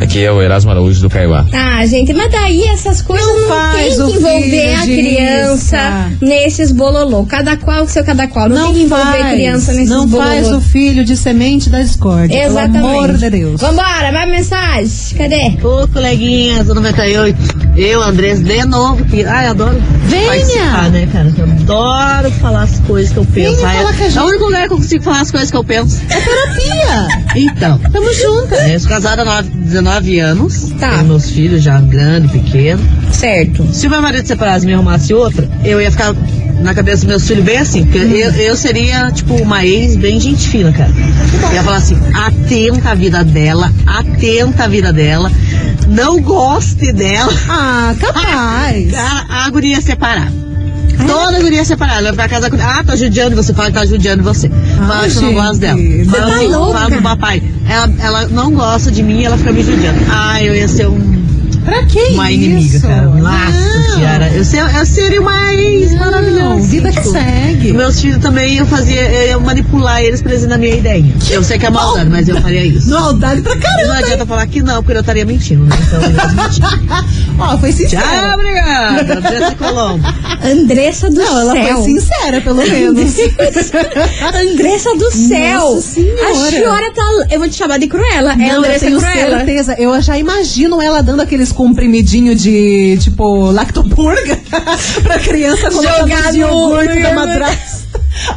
Aqui 0.00 0.22
é 0.24 0.30
o 0.30 0.42
Erasmo 0.42 0.70
Araújo 0.70 1.00
do 1.00 1.08
Caiuá. 1.10 1.46
Ah, 1.52 1.84
gente, 1.86 2.12
mas 2.12 2.30
daí 2.30 2.62
essas 2.64 3.00
coisas 3.02 3.26
Não 3.26 3.40
não, 3.42 3.48
faz 3.48 3.94
tem 3.96 4.02
o 4.02 4.06
que 4.06 4.16
envolver 4.18 4.74
a 4.74 4.82
criança 4.82 5.76
isca. 5.76 6.12
nesses 6.20 6.70
bololô. 6.72 7.24
Cada 7.24 7.56
qual 7.56 7.80
com 7.82 7.88
seu 7.88 8.04
cada 8.04 8.26
qual. 8.28 8.48
Não, 8.48 8.66
tem 8.66 8.74
que 8.74 8.82
envolver 8.82 9.04
faz, 9.04 9.34
criança 9.34 9.72
nesses 9.72 9.88
Não 9.90 10.06
bololô. 10.06 10.28
faz 10.28 10.52
o 10.52 10.60
filho 10.60 11.04
de 11.04 11.16
semente 11.16 11.68
da 11.70 11.80
discórdia. 11.80 12.44
Exatamente. 12.46 12.72
Pelo 12.82 12.88
amor 12.88 13.12
de 13.16 13.30
Deus. 13.30 13.60
Vambora, 13.60 14.12
mais 14.12 14.30
mensagem. 14.30 15.16
Cadê? 15.16 15.56
Ô, 15.66 15.88
coleguinhas 15.88 16.66
do 16.66 16.74
98. 16.74 17.36
Eu, 17.76 18.02
Andrés, 18.02 18.40
de 18.40 18.64
novo. 18.64 19.04
Que, 19.06 19.24
ai, 19.24 19.46
adoro 19.48 19.80
Venha! 20.04 20.26
participar, 20.28 20.90
né, 20.90 21.08
cara? 21.12 21.32
Eu 21.36 21.44
adoro 21.44 22.30
falar 22.32 22.62
as 22.62 22.78
coisas 22.80 23.12
que 23.12 23.18
eu 23.18 23.24
penso. 23.26 23.56
Venha 23.56 23.68
Ai, 23.68 23.76
falar 23.78 23.94
com 23.94 24.02
a 24.02 24.06
é 24.06 24.10
gente. 24.10 24.18
o 24.22 24.26
único 24.26 24.44
lugar 24.44 24.66
que 24.66 24.72
eu 24.72 24.76
consigo 24.78 25.02
falar 25.04 25.20
as 25.20 25.30
coisas 25.30 25.50
que 25.50 25.56
eu 25.56 25.64
penso. 25.64 26.00
É 26.10 26.20
terapia. 26.20 27.08
Então, 27.36 27.78
Tamo 27.92 28.12
junto. 28.14 28.54
é, 28.54 28.74
eu 28.74 28.80
sou 28.80 28.88
casada 28.88 29.22
há 29.22 29.24
nove- 29.24 29.50
19 29.66 30.18
anos. 30.18 30.70
Tá. 30.78 30.90
Tenho 30.90 31.04
meus 31.04 31.30
filhos 31.30 31.62
já 31.62 31.80
grande, 31.80 32.28
pequeno. 32.28 32.80
Certo. 33.12 33.66
Se 33.72 33.86
o 33.86 33.90
meu 33.90 34.00
marido 34.02 34.26
separasse 34.26 34.64
e 34.64 34.68
me 34.68 34.74
arrumasse 34.74 35.12
outra, 35.12 35.48
eu 35.64 35.80
ia 35.80 35.90
ficar 35.90 36.14
na 36.60 36.74
cabeça 36.74 36.98
dos 36.98 37.04
meus 37.06 37.26
filhos 37.26 37.44
bem 37.44 37.58
assim. 37.58 37.84
Porque 37.84 37.98
Hum. 37.98 38.12
eu, 38.12 38.30
eu 38.32 38.56
seria, 38.56 39.10
tipo, 39.10 39.34
uma 39.34 39.64
ex 39.64 39.96
bem 39.96 40.18
gente 40.20 40.48
fina, 40.48 40.72
cara. 40.72 40.90
Eu 41.48 41.52
ia 41.54 41.62
falar 41.62 41.76
assim, 41.76 41.96
atenta 42.14 42.90
a 42.90 42.94
vida 42.94 43.22
dela, 43.24 43.70
atenta 43.86 44.64
a 44.64 44.68
vida 44.68 44.92
dela, 44.92 45.30
não 45.88 46.20
goste 46.20 46.92
dela. 46.92 47.32
Ah, 47.48 47.94
capaz. 48.00 48.92
A 49.28 49.50
guria 49.50 49.76
ia 49.76 49.80
separar. 49.82 50.30
Toda 51.06 51.40
guria 51.40 51.58
ia 51.58 51.64
separar. 51.64 51.98
Ela 51.98 52.12
vai 52.12 52.28
pra 52.28 52.28
casa 52.28 52.50
com. 52.50 52.56
Ah, 52.62 52.82
tá 52.84 52.96
judiando 52.96 53.36
você. 53.36 53.52
Fala 53.52 53.68
que 53.68 53.74
tá 53.74 53.84
judiando 53.86 54.22
você. 54.22 54.48
Fala 54.86 55.08
que 55.08 55.16
eu 55.16 55.22
não 55.22 55.34
gosto 55.34 55.58
dela. 55.58 55.78
você 55.78 56.04
Fala, 56.06 56.32
tá 56.32 56.38
que- 56.38 56.46
louca. 56.46 56.78
fala 56.78 56.90
pro 56.90 57.02
papai. 57.02 57.42
Ela, 57.68 57.92
ela 58.00 58.28
não 58.28 58.52
gosta 58.52 58.90
de 58.90 59.02
mim 59.02 59.24
ela 59.24 59.36
fica 59.36 59.52
me 59.52 59.62
judiando. 59.62 59.98
Ah, 60.10 60.42
eu 60.42 60.54
ia 60.54 60.68
ser 60.68 60.86
um, 60.88 61.15
Pra 61.66 61.84
que 61.84 61.98
uma 62.14 62.30
isso? 62.30 62.42
inimiga, 62.44 62.80
cara. 62.80 63.02
Nossa 63.08 63.50
Não. 63.50 63.94
senhora. 63.96 64.28
Eu, 64.32 64.44
ser, 64.44 64.58
eu 64.76 64.86
seria 64.86 65.20
uma 65.20 65.52
ex 65.54 65.92
Não, 65.92 65.98
maravilhosa. 65.98 66.60
vida 66.68 66.90
que 66.90 66.96
tipo, 67.00 67.10
segue. 67.10 67.72
Meus 67.72 68.00
filhos 68.00 68.18
também 68.18 68.56
eu 68.56 68.66
fazia, 68.66 69.02
eu 69.26 69.40
manipular 69.40 70.00
eles 70.00 70.22
pra 70.22 70.32
eles 70.32 70.46
na 70.46 70.56
minha 70.56 70.74
ideia. 70.76 71.04
Eu 71.28 71.42
sei 71.42 71.58
que 71.58 71.66
é 71.66 71.70
maldade, 71.70 72.08
mas 72.08 72.28
eu 72.28 72.40
faria 72.40 72.64
isso. 72.64 72.88
Maldade 72.88 73.42
pra 73.42 73.54
Não 73.54 73.60
caramba. 73.60 73.94
adianta 73.94 74.24
falar 74.26 74.46
que 74.46 74.62
não, 74.62 74.82
porque 74.82 74.96
eu 74.96 75.00
estaria 75.00 75.24
mentindo, 75.26 75.64
né? 75.64 75.76
Então 75.86 76.00
eu 76.00 76.10
ia 76.10 76.26
mentir. 76.44 76.64
Ó, 77.38 77.58
foi 77.58 77.72
sincera. 77.72 78.02
Tchau, 78.02 78.34
obrigada. 78.34 79.14
Andressa 79.18 79.54
Colombo. 79.56 80.06
Andressa 80.42 81.10
do 81.10 81.16
Não, 81.16 81.40
ela 81.40 81.52
céu. 81.52 81.82
foi 81.82 81.84
sincera, 81.84 82.40
pelo 82.40 82.56
menos. 82.56 83.14
Andressa 84.52 84.94
do 84.96 85.10
céu. 85.10 85.74
Nossa 85.74 85.80
Senhora. 85.82 86.30
A 86.30 86.50
senhora 86.50 86.92
tá. 86.94 87.02
Eu 87.30 87.38
vou 87.40 87.48
te 87.48 87.56
chamar 87.56 87.78
de 87.78 87.86
Cruella. 87.88 88.32
É 88.32 88.36
Não, 88.36 88.46
eu 88.46 88.58
Andressa 88.58 88.86
tenho 88.86 88.98
Cruella. 88.98 89.36
certeza. 89.38 89.74
Eu 89.78 90.00
já 90.00 90.18
imagino 90.18 90.80
ela 90.80 91.02
dando 91.02 91.20
aqueles 91.22 91.52
comprimidinhos 91.56 92.42
de, 92.42 92.98
tipo, 93.00 93.50
lactopurga 93.50 94.38
pra 95.02 95.18
criança 95.18 95.70
colocar 95.70 96.00
Jogar 96.00 96.32
no 96.32 96.38
iogurte 96.38 97.02
da 97.02 97.14
madrasta. 97.14 97.86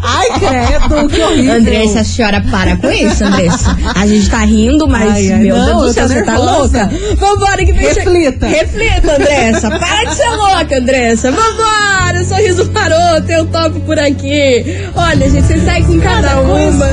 Ai, 0.01 0.27
credo, 0.39 1.09
que 1.09 1.21
horrível. 1.21 1.55
Andressa, 1.55 1.99
a 1.99 2.03
senhora 2.03 2.41
para 2.49 2.77
com 2.77 2.91
isso, 2.91 3.23
Andressa. 3.23 3.77
A 3.95 4.07
gente 4.07 4.29
tá 4.29 4.39
rindo, 4.39 4.87
mas, 4.87 5.09
Ai, 5.09 5.31
ai, 5.31 5.39
meu 5.39 5.57
não, 5.57 5.65
Deus 5.65 5.79
eu 5.79 5.87
do 5.87 5.93
céu, 5.93 6.07
você 6.07 6.23
tá 6.23 6.37
louca? 6.37 6.91
Vambora, 7.17 7.65
que 7.65 7.71
vem 7.71 7.87
Reflita. 7.87 8.47
Reflita, 8.47 9.15
Andressa. 9.15 9.69
Para 9.79 10.03
de 10.03 10.15
ser 10.15 10.29
louca, 10.29 10.77
Andressa. 10.77 11.31
Vambora, 11.31 12.23
sorriso 12.25 12.71
maroto, 12.71 13.31
eu 13.31 13.45
topo 13.45 13.79
por 13.81 13.99
aqui. 13.99 14.65
Olha, 14.95 15.29
gente, 15.29 15.47
você 15.47 15.59
sai 15.59 15.83
com 15.83 15.99
cada 15.99 16.41
uma. 16.41 16.85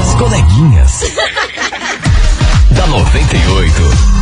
As 0.00 0.14
coleguinhas. 0.14 1.04
da 2.72 2.86
98. 2.86 4.19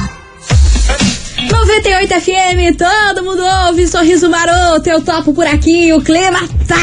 98 1.51 2.21
FM, 2.21 2.77
todo 2.77 3.25
mundo 3.25 3.43
ouve, 3.67 3.87
sorriso 3.87 4.29
maroto, 4.29 4.89
eu 4.89 5.01
topo 5.01 5.33
por 5.33 5.47
aqui, 5.47 5.93
o 5.93 6.01
clima 6.01 6.41
tá 6.67 6.77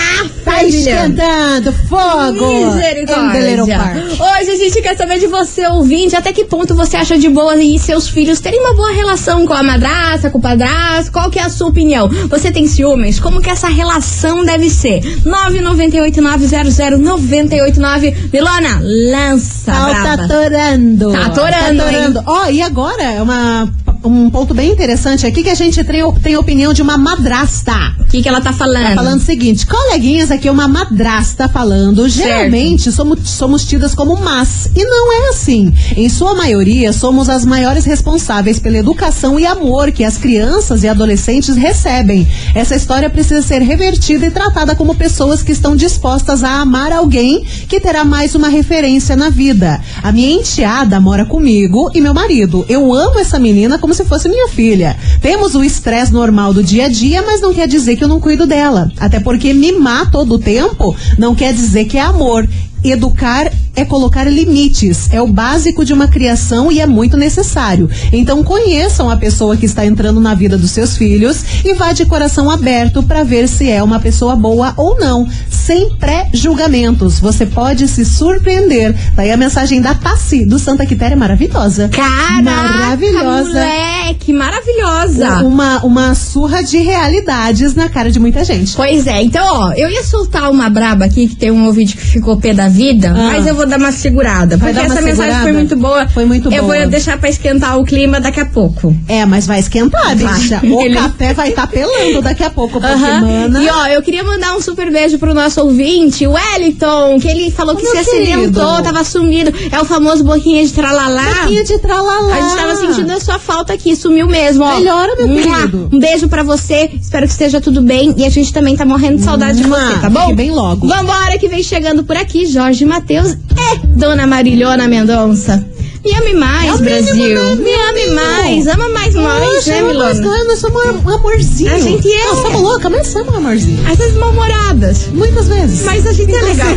Tá 0.44 0.64
esquentando, 0.64 1.74
fogo. 1.90 2.76
Misericórdia. 2.76 3.80
Hoje 4.14 4.52
a 4.52 4.56
gente 4.56 4.80
quer 4.82 4.96
saber 4.96 5.18
de 5.20 5.26
você, 5.28 5.66
ouvinte, 5.68 6.16
até 6.16 6.32
que 6.32 6.46
ponto 6.46 6.76
você 6.76 6.96
acha 6.98 7.18
de 7.18 7.28
boa 7.30 7.56
e 7.56 7.80
seus 7.80 8.08
filhos 8.08 8.40
terem 8.40 8.60
uma 8.60 8.76
boa 8.76 8.92
relação 8.92 9.46
com 9.48 9.54
a 9.54 9.64
madrasta, 9.64 10.30
com 10.30 10.38
o 10.38 10.42
padrasto, 10.42 11.12
qual 11.12 11.30
que 11.32 11.40
é 11.40 11.44
a 11.44 11.50
sua 11.50 11.68
opinião? 11.70 12.08
Você 12.30 12.52
tem 12.52 12.68
ciúmes? 12.68 13.20
Como 13.20 13.42
que 13.42 13.50
essa 13.50 13.68
relação 13.68 14.46
deve 14.46 14.70
ser? 14.70 15.00
998-900-989. 15.26 18.16
Milona, 18.32 18.80
lança, 19.12 19.72
Tá, 19.72 19.94
tá 19.94 20.14
atorando. 20.14 21.12
Tá 21.12 21.26
atorando, 21.26 21.78
Tá 21.82 21.90
atorando. 21.90 22.24
Ó, 22.28 22.46
e 22.50 22.62
agora, 22.62 23.02
é 23.04 23.20
uma, 23.22 23.68
um 24.06 24.30
ponto 24.30 24.54
bem 24.54 24.72
interessante 24.72 25.26
aqui 25.26 25.44
que 25.44 25.50
a 25.50 25.56
gente 25.56 25.84
tem, 25.84 26.14
tem 26.22 26.36
a 26.36 26.40
opinião 26.40 26.74
de 26.74 26.82
uma 26.82 26.98
madrasta. 26.98 27.74
O 28.00 28.06
que 28.06 28.22
que 28.22 28.30
ela 28.30 28.40
tá 28.40 28.54
falando? 28.54 28.90
Tá 28.90 28.96
falando 28.96 29.20
o 29.20 29.24
seguinte, 29.24 29.66
coleguinhas, 29.66 30.32
aqui 30.32 30.48
é 30.48 30.52
uma 30.52 30.68
madrasta 30.68 31.50
falando. 31.50 32.08
Geralmente 32.08 32.92
somos, 32.92 33.28
somos 33.30 33.66
tidas 33.66 33.96
como 33.96 34.16
más. 34.18 34.70
E 34.76 34.84
não 34.84 35.12
é 35.12 35.30
assim. 35.30 35.74
Em 35.98 36.08
sua 36.08 36.36
maioria, 36.36 36.94
somos 36.94 37.30
as 37.30 37.46
maiores 37.46 37.84
responsáveis 37.86 38.60
pela 38.60 38.78
educação 38.78 39.40
e 39.40 39.46
amor 39.46 39.92
que 39.92 40.04
as 40.04 40.18
crianças 40.18 40.84
e 40.84 40.88
adolescentes 40.88 41.56
recebem. 41.56 42.28
Essa 42.54 42.76
história 42.76 43.10
precisa 43.10 43.42
ser 43.42 43.62
revertida 43.62 44.26
e 44.26 44.32
tratada 44.32 44.76
como 44.76 44.96
pessoas 44.96 45.42
que 45.42 45.52
estão 45.52 45.76
dispostas 45.76 46.44
a 46.44 46.62
amar 46.62 46.92
alguém 46.92 47.44
que 47.68 47.80
terá 47.80 48.06
mais 48.06 48.36
uma 48.36 48.50
referência 48.50 49.16
na 49.16 49.30
vida. 49.30 49.82
A 50.04 50.12
minha 50.12 50.32
enteada 50.32 51.00
mora 51.00 51.26
comigo 51.26 51.90
e 51.94 52.02
meu 52.02 52.14
marido. 52.14 52.66
Eu 52.70 52.94
amo 52.94 53.20
essa 53.20 53.40
menina 53.40 53.80
como 53.80 53.95
se 53.96 54.06
fosse 54.06 54.30
minha 54.30 54.48
filha. 54.50 54.96
Temos 55.22 55.56
o 55.56 55.64
estresse 55.64 56.14
normal 56.14 56.54
do 56.54 56.64
dia 56.64 56.86
a 56.86 56.90
dia, 56.90 57.22
mas 57.22 57.42
não 57.42 57.54
quer 57.54 57.68
dizer 57.68 57.96
que 57.96 58.04
eu 58.04 58.08
não 58.08 58.20
cuido 58.20 58.46
dela. 58.46 58.92
Até 59.00 59.20
porque 59.20 59.54
mimar 59.54 60.12
todo 60.12 60.36
o 60.36 60.40
tempo 60.40 60.96
não 61.18 61.34
quer 61.34 61.54
dizer 61.54 61.86
que 61.86 61.98
é 61.98 62.02
amor. 62.02 62.48
Educar 62.84 63.52
é 63.76 63.84
colocar 63.84 64.24
limites, 64.24 65.10
é 65.12 65.22
o 65.22 65.28
básico 65.28 65.84
de 65.84 65.92
uma 65.92 66.08
criação 66.08 66.72
e 66.72 66.80
é 66.80 66.86
muito 66.86 67.18
necessário. 67.18 67.90
Então 68.12 68.44
conheçam 68.44 69.10
a 69.10 69.18
pessoa 69.18 69.58
que 69.58 69.66
está 69.66 69.86
entrando 69.86 70.20
na 70.20 70.34
vida 70.34 70.58
dos 70.58 70.72
seus 70.72 70.96
filhos 70.96 71.44
e 71.64 71.74
vá 71.74 71.92
de 71.92 72.06
coração 72.06 72.50
aberto 72.50 73.04
para 73.04 73.24
ver 73.24 73.48
se 73.48 73.70
é 73.70 73.84
uma 73.84 74.00
pessoa 74.00 74.36
boa 74.36 74.74
ou 74.78 74.98
não, 74.98 75.28
sem 75.50 75.90
pré-julgamentos. 75.96 77.20
Você 77.20 77.46
pode 77.46 77.88
se 77.88 78.06
surpreender. 78.06 78.96
Daí 79.14 79.32
a 79.32 79.38
mensagem 79.38 79.82
da 79.82 79.94
Tassi 79.94 80.46
do 80.46 80.58
Santa 80.58 80.86
Quitéria 80.86 81.18
maravilhosa. 81.18 81.90
Caraca, 81.90 82.42
maravilhosa. 82.44 83.50
moleque, 83.50 84.34
maravilhosa. 84.34 85.44
Uma, 85.44 85.84
uma 85.84 86.16
surra 86.16 86.64
de 86.64 86.78
realidades 86.78 87.76
na 87.76 87.90
cara 87.90 88.10
de 88.10 88.20
muita 88.20 88.44
gente. 88.44 88.76
Pois 88.76 89.06
é, 89.08 89.22
então, 89.22 89.46
ó, 89.46 89.74
eu 89.74 89.90
ia 89.90 90.04
soltar 90.04 90.50
uma 90.50 90.70
braba 90.70 91.06
aqui, 91.06 91.28
que 91.28 91.36
tem 91.36 91.52
um 91.52 91.66
ouvinte 91.66 91.98
que 91.98 92.04
ficou 92.04 92.38
pé 92.38 92.54
da 92.54 92.70
vida, 92.76 93.10
Ah. 93.16 93.30
mas 93.34 93.48
eu 93.48 93.56
vou 93.56 93.66
dar 93.66 93.78
uma 93.80 93.92
segurada. 93.92 94.58
Vai 94.58 94.74
Porque 94.74 94.86
essa 94.86 95.02
mensagem 95.02 95.16
foi 95.16 95.26
segurada? 95.46 95.54
muito 95.54 95.76
boa. 95.76 96.08
Foi 96.10 96.26
muito 96.26 96.52
Eu 96.52 96.64
boa. 96.64 96.78
vou 96.80 96.88
deixar 96.88 97.18
pra 97.18 97.30
esquentar 97.30 97.80
o 97.80 97.86
clima 97.86 98.20
daqui 98.20 98.40
a 98.40 98.46
pouco. 98.46 98.96
É, 99.08 99.26
mas 99.26 99.48
vai 99.48 99.60
esquentar, 99.60 100.16
bicha. 100.16 100.60
O 100.76 100.82
Ele- 100.82 100.96
café 100.96 101.34
vai 101.34 101.50
estar 101.50 101.68
pelando 101.68 102.22
daqui 102.22 102.44
a 102.44 102.50
pouco, 102.50 102.74
porque, 102.82 102.88
Aham. 102.94 103.22
mana... 103.22 103.64
E 103.64 103.70
ó, 103.70 103.88
eu 103.88 104.02
queria 104.02 104.24
mandar 104.24 104.56
um 104.56 104.62
super 104.62 104.92
beijo 104.92 105.18
pro 105.18 105.34
nosso 105.34 105.62
ouvinte, 105.62 106.28
o 106.28 106.32
Wellington, 106.34 107.20
que 107.20 107.28
ele 107.28 107.52
falou 107.52 107.76
que 107.76 107.86
se 107.86 107.98
acidentou, 107.98 108.82
tava 108.82 109.04
sumido. 109.04 109.54
É 109.72 109.80
o 109.80 109.86
famoso 109.86 110.24
boquinha 110.24 110.66
de 110.66 110.74
tralalá. 110.74 111.24
Boquinha 111.42 111.64
de 111.64 111.80
tralalá. 111.80 112.36
A 112.36 112.42
gente 112.42 112.56
tava 112.56 112.76
sentindo 112.76 113.12
a 113.12 113.20
sua 113.20 113.40
falta 113.40 113.74
aqui, 113.74 113.96
sumiu 113.96 114.28
mesmo, 114.28 114.64
ó. 114.64 114.76
Melhora, 114.78 115.16
meu 115.18 115.28
querido. 115.28 115.90
Um 115.94 116.00
beijo 116.00 116.28
pra 116.28 116.44
você, 116.44 116.90
espero 117.02 117.26
que 117.26 117.32
esteja 117.32 117.62
tudo 117.62 117.82
bem. 117.82 118.14
E 118.18 118.26
a 118.26 118.30
gente 118.30 118.52
também 118.52 118.76
tá 118.76 118.86
morrendo 118.86 119.18
de 119.18 119.24
saudade 119.24 119.62
de 119.62 119.68
Mua. 119.68 119.78
você, 119.80 120.00
tá 120.00 120.10
bom? 120.10 120.22
Fique 120.24 120.36
bem 120.36 120.52
logo. 120.52 120.88
Vambora, 120.88 121.38
que 121.38 121.48
vem 121.48 121.64
chegando 121.64 122.04
por 122.04 122.18
aqui, 122.18 122.46
Jorge 122.56 122.86
Matheus 122.86 123.34
e 123.34 123.88
Dona 123.98 124.26
Marilhona 124.26 124.88
Mendonça. 124.88 125.62
Me 126.06 126.14
ame 126.14 126.34
mais, 126.36 126.80
É 126.80 126.84
mínimo, 126.84 126.84
Brasil. 126.86 127.44
né? 127.44 127.56
Me 127.56 127.74
ame 127.74 128.16
mais, 128.16 128.68
ama 128.68 128.88
mais 128.90 129.14
nós, 129.14 129.66
né, 129.66 129.82
Milona? 129.82 130.14
nós, 130.14 130.48
nós 130.48 130.60
somos 130.60 130.86
um 131.04 131.10
amorzinho. 131.10 131.74
A 131.76 131.80
gente 131.80 132.10
é. 132.10 132.26
Nós 132.28 132.40
somos 132.44 132.62
louca, 132.62 132.90
mas 132.90 133.08
somos 133.08 133.34
um 133.34 133.38
amorzinho. 133.40 133.92
Às 133.92 133.98
vezes 133.98 134.16
mal-humoradas. 134.16 135.08
Muitas 135.12 135.48
vezes. 135.50 135.82
Mas 135.84 136.08
a 136.08 136.14
gente 136.14 136.34
é 136.34 136.42
legal. 136.44 136.68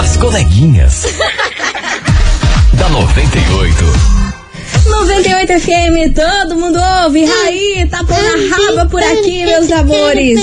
As 0.00 0.16
coleguinhas. 0.16 1.04
da 2.74 2.88
98. 2.88 3.84
98 4.90 5.60
FM, 5.60 6.14
todo 6.14 6.56
mundo 6.58 6.78
ouve. 7.04 7.24
Raí, 7.24 7.86
tá 7.90 7.98
pondo 8.04 8.12
a 8.20 8.56
raba 8.56 8.88
por 8.90 9.02
aqui, 9.02 9.44
meus 9.44 9.70
amores. 9.70 10.38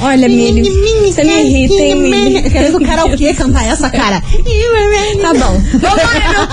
Olha, 0.00 0.28
Milho, 0.28 0.64
você 1.04 1.22
me 1.24 1.42
irrita, 1.44 1.74
hein, 1.74 1.94
Milho? 1.96 2.50
Querendo 2.50 2.80
karaokê 2.80 3.32
cantar 3.34 3.64
essa 3.66 3.88
cara. 3.88 4.20
Tá 5.20 5.32
bom. 5.34 5.60
Vambora, 5.74 6.30
meu 6.30 6.46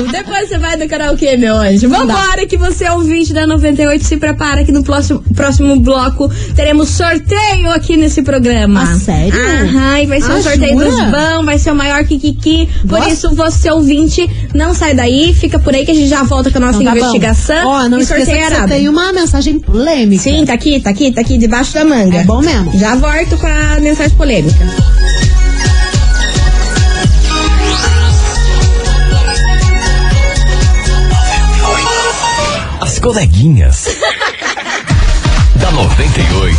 povo. 0.00 0.12
Depois 0.12 0.48
você 0.48 0.58
vai 0.58 0.76
do 0.76 0.88
karaokê, 0.88 1.36
meu 1.36 1.54
anjo. 1.56 1.88
Vambora, 1.88 2.46
que 2.46 2.56
você 2.56 2.84
é 2.84 2.92
ouvinte 2.92 3.32
da 3.32 3.46
98. 3.46 4.04
Se 4.04 4.16
prepara 4.16 4.64
que 4.64 4.72
no 4.72 4.82
próximo, 4.82 5.22
próximo 5.34 5.78
bloco 5.80 6.28
teremos 6.54 6.88
sorteio 6.90 7.70
aqui 7.70 7.96
nesse 7.96 8.22
programa. 8.22 8.82
Ah, 8.82 8.98
sério? 8.98 9.32
Aham, 9.34 10.00
e 10.00 10.06
vai 10.06 10.20
ser 10.20 10.32
Ah, 10.32 10.36
um 10.36 10.42
sorteio 10.42 10.72
jura? 10.78 10.90
dos 10.90 11.00
bão, 11.10 11.44
vai 11.44 11.58
ser 11.58 11.70
o 11.70 11.76
maior 11.76 12.04
Kikiki. 12.04 12.68
Por 12.82 12.98
Gosto. 12.98 13.12
isso, 13.12 13.34
você 13.34 13.70
ouvinte, 13.70 14.28
não 14.54 14.74
sai 14.74 14.94
daí, 14.94 15.32
fica 15.34 15.58
por 15.58 15.74
aí 15.74 15.84
que 15.84 15.92
a 15.92 15.94
gente 15.94 16.08
já 16.08 16.22
volta 16.24 16.50
com 16.56 16.64
a 16.64 16.66
nossa 16.66 16.82
Então 16.82 16.92
tá 16.92 16.98
investigação. 16.98 17.68
Ó, 17.68 17.88
não 17.88 17.98
e 17.98 18.02
esqueça 18.02 18.24
que 18.24 18.34
sorteio 18.34 18.60
você 18.60 18.66
tem 18.68 18.88
uma 18.88 19.12
mensagem 19.12 19.58
polêmica. 19.58 20.22
Sim, 20.22 20.44
tá 20.44 20.54
aqui, 20.54 20.80
tá 20.80 20.90
aqui, 20.90 21.12
tá 21.12 21.20
aqui, 21.20 21.38
debaixo 21.38 21.74
da 21.74 21.84
manga. 21.84 22.18
É 22.18 22.24
bom 22.24 22.40
mesmo. 22.40 22.76
Já 22.78 22.94
volto 22.96 23.36
com 23.36 23.46
a 23.46 23.80
mensagem 23.80 24.16
polêmica. 24.16 24.66
As 32.80 32.98
coleguinhas. 32.98 33.95
Da 35.76 35.82
98. 35.82 36.56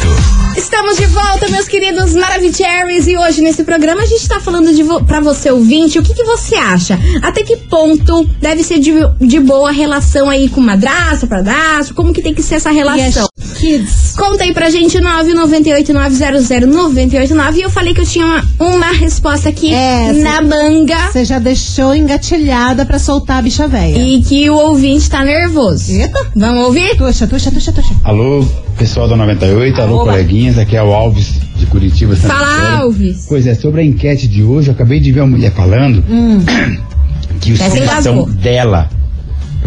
Estamos 0.56 0.97
de 0.97 1.06
volta, 1.08 1.49
meus 1.49 1.67
queridos 1.67 2.13
Maravicheries, 2.13 3.08
e 3.08 3.17
hoje 3.17 3.41
nesse 3.41 3.63
programa 3.63 4.03
a 4.03 4.06
gente 4.06 4.27
tá 4.27 4.39
falando 4.39 4.73
de 4.73 4.84
vo 4.84 5.03
pra 5.03 5.19
você 5.19 5.49
ouvinte, 5.49 5.97
o 5.97 6.03
que, 6.03 6.13
que 6.13 6.23
você 6.23 6.56
acha? 6.56 6.99
Até 7.21 7.43
que 7.43 7.58
ponto 7.58 8.25
deve 8.39 8.63
ser 8.63 8.80
de, 8.80 8.91
de 9.19 9.39
boa 9.39 9.69
a 9.69 9.71
relação 9.71 10.30
aí 10.30 10.47
com 10.49 10.62
madrasta, 10.62 11.25
padrasto, 11.25 11.95
como 11.95 12.13
que 12.13 12.21
tem 12.21 12.34
que 12.34 12.43
ser 12.43 12.56
essa 12.56 12.69
relação? 12.69 13.27
Kids. 13.58 14.07
Conta 14.17 14.43
aí 14.43 14.51
pra 14.53 14.69
gente, 14.71 14.97
998900989, 14.97 17.56
e 17.58 17.62
eu 17.62 17.69
falei 17.69 17.93
que 17.93 18.01
eu 18.01 18.06
tinha 18.06 18.25
uma, 18.25 18.43
uma 18.60 18.91
resposta 18.91 19.47
aqui 19.49 19.71
É, 19.73 20.12
cê- 20.12 20.19
na 20.23 20.41
manga, 20.41 20.97
Você 21.12 21.23
já 21.23 21.38
deixou 21.38 21.95
engatilhada 21.95 22.84
pra 22.84 22.97
soltar 22.97 23.38
a 23.38 23.41
bicha 23.43 23.67
velha. 23.67 23.95
e 23.97 24.21
que 24.23 24.49
o 24.49 24.56
ouvinte 24.56 25.08
tá 25.10 25.23
nervoso. 25.23 25.91
Eita. 25.91 26.19
Vamos 26.36 26.65
ouvir? 26.65 26.97
Tuxa, 26.97 27.27
tuxa, 27.27 27.51
tuxa, 27.51 27.71
tuxa. 27.71 27.93
Alô, 28.03 28.43
pessoal 28.77 29.08
da 29.08 29.15
98, 29.15 29.80
alô, 29.82 29.97
Oba. 30.01 30.12
coleguinhas, 30.13 30.58
aqui 30.58 30.75
é 30.75 30.82
o 30.82 30.91
Alves 30.93 31.34
de 31.56 31.65
Curitiba, 31.67 32.15
Santa 32.15 32.34
Fala, 32.34 32.47
Vitória. 32.56 32.77
Alves. 32.80 33.25
Pois 33.30 33.45
é, 33.45 33.53
sobre 33.53 33.82
a 33.82 33.84
enquete 33.86 34.27
de 34.27 34.41
hoje, 34.43 34.69
eu 34.69 34.73
acabei 34.73 34.99
de 34.99 35.12
ver 35.12 35.21
uma 35.21 35.27
mulher 35.38 35.53
falando 35.53 36.03
que 37.39 37.51
os 37.51 37.60
Essa 37.60 37.69
filhos 37.71 37.88
engasgou. 37.88 38.25
são 38.25 38.34
dela. 38.36 38.89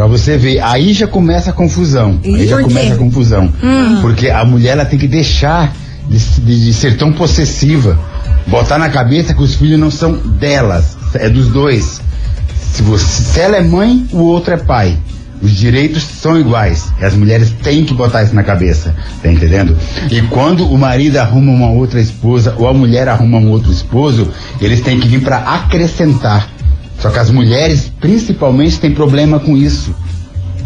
Pra 0.01 0.07
você 0.07 0.39
ver, 0.39 0.61
aí 0.61 0.95
já 0.95 1.07
começa 1.07 1.51
a 1.51 1.53
confusão. 1.53 2.19
Aí 2.25 2.47
já 2.49 2.57
quê? 2.57 2.63
começa 2.63 2.95
a 2.95 2.97
confusão. 2.97 3.53
Porque 4.01 4.31
a 4.31 4.43
mulher 4.47 4.71
ela 4.71 4.87
tem 4.87 4.99
que 4.99 5.07
deixar 5.07 5.77
de, 6.09 6.19
de- 6.19 6.65
de 6.65 6.73
ser 6.73 6.97
tão 6.97 7.13
possessiva. 7.13 7.99
Botar 8.47 8.79
na 8.79 8.89
cabeça 8.89 9.35
que 9.35 9.43
os 9.43 9.55
filhos 9.57 9.79
não 9.79 9.91
são 9.91 10.13
delas, 10.15 10.97
é 11.13 11.29
dos 11.29 11.49
dois. 11.49 12.01
Se, 12.73 12.81
você, 12.81 13.05
se 13.25 13.41
ela 13.41 13.59
é 13.59 13.61
mãe, 13.61 14.07
o 14.11 14.21
outro 14.23 14.55
é 14.55 14.57
pai. 14.57 14.97
Os 15.43 15.51
direitos 15.53 16.03
são 16.03 16.41
iguais. 16.41 16.87
E 16.99 17.05
as 17.05 17.15
mulheres 17.15 17.51
têm 17.63 17.85
que 17.85 17.93
botar 17.93 18.23
isso 18.23 18.35
na 18.35 18.43
cabeça. 18.43 18.95
Tá 19.23 19.31
entendendo? 19.31 19.77
E 20.11 20.23
quando 20.23 20.67
o 20.67 20.79
marido 20.79 21.19
arruma 21.19 21.53
uma 21.53 21.69
outra 21.73 22.01
esposa 22.01 22.55
ou 22.57 22.67
a 22.67 22.73
mulher 22.73 23.07
arruma 23.07 23.37
um 23.37 23.51
outro 23.51 23.71
esposo, 23.71 24.31
eles 24.63 24.81
têm 24.81 24.99
que 24.99 25.07
vir 25.09 25.21
para 25.21 25.37
acrescentar. 25.37 26.49
Só 27.01 27.11
que 27.11 27.19
as 27.19 27.31
mulheres, 27.31 27.91
principalmente, 28.01 28.79
têm 28.79 28.93
problema 28.93 29.41
com 29.41 29.57
isso. 29.57 29.95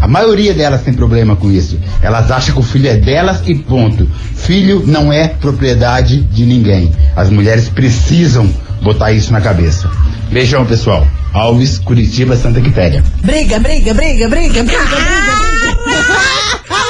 A 0.01 0.09
maioria 0.09 0.53
delas 0.53 0.83
tem 0.83 0.93
problema 0.93 1.37
com 1.37 1.51
isso. 1.51 1.79
Elas 2.03 2.31
acham 2.31 2.55
que 2.55 2.61
o 2.61 2.63
filho 2.63 2.89
é 2.89 2.97
delas 2.97 3.41
e 3.47 3.55
ponto. 3.55 4.07
Filho 4.35 4.83
não 4.87 5.13
é 5.13 5.29
propriedade 5.29 6.21
de 6.21 6.45
ninguém. 6.45 6.93
As 7.17 7.31
mulheres 7.31 7.69
precisam 7.69 8.53
botar 8.83 9.13
isso 9.13 9.33
na 9.33 9.41
cabeça. 9.41 9.91
Beijão, 10.31 10.67
pessoal. 10.67 11.07
Alves, 11.33 11.79
Curitiba, 11.79 12.37
Santa 12.37 12.61
Quitéria. 12.61 13.03
Briga, 13.23 13.59
briga, 13.59 13.95
briga, 13.95 14.29
briga, 14.29 14.63
briga, 14.63 14.63
briga, 14.63 14.85
Moleque, 15.43 15.79
briga. 15.85 16.75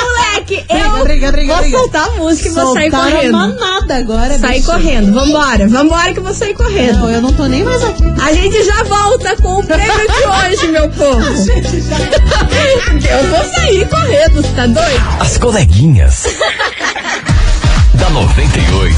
eu 0.52 1.04
briga, 1.04 1.32
briga, 1.32 1.52
vou 1.54 1.62
briga. 1.62 1.78
soltar 1.78 2.08
a 2.08 2.10
música 2.12 2.48
e 2.48 2.52
vou 2.52 2.72
sair 2.74 2.90
Soltaram 2.90 3.10
correndo. 3.12 3.32
manada 3.32 3.96
agora, 3.96 4.38
Sair 4.38 4.56
bicho. 4.58 4.66
correndo, 4.70 5.12
vambora, 5.14 5.68
vambora 5.68 6.12
que 6.12 6.18
eu 6.18 6.24
vou 6.24 6.34
sair 6.34 6.54
correndo. 6.54 6.98
Não, 6.98 7.10
eu 7.10 7.22
não 7.22 7.32
tô 7.32 7.46
nem 7.46 7.62
mais 7.64 7.82
aqui. 7.82 8.02
A 8.22 8.32
gente 8.32 8.62
já 8.64 8.82
volta 8.84 9.36
com 9.36 9.60
o 9.60 9.64
prêmio 9.64 9.92
de 10.06 10.52
hoje, 10.52 10.68
meu 10.72 10.88
povo. 10.90 11.20
Eu 13.08 13.28
vou 13.28 13.44
sair 13.54 13.88
correndo, 13.88 14.34
você 14.42 14.48
tá 14.54 14.66
doido? 14.66 15.04
As 15.20 15.38
coleguinhas. 15.38 16.24
da 17.94 18.10
98. 18.10 18.96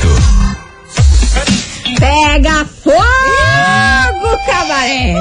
Pega 1.99 2.67
fogo, 2.85 4.37
cabaré! 4.47 5.15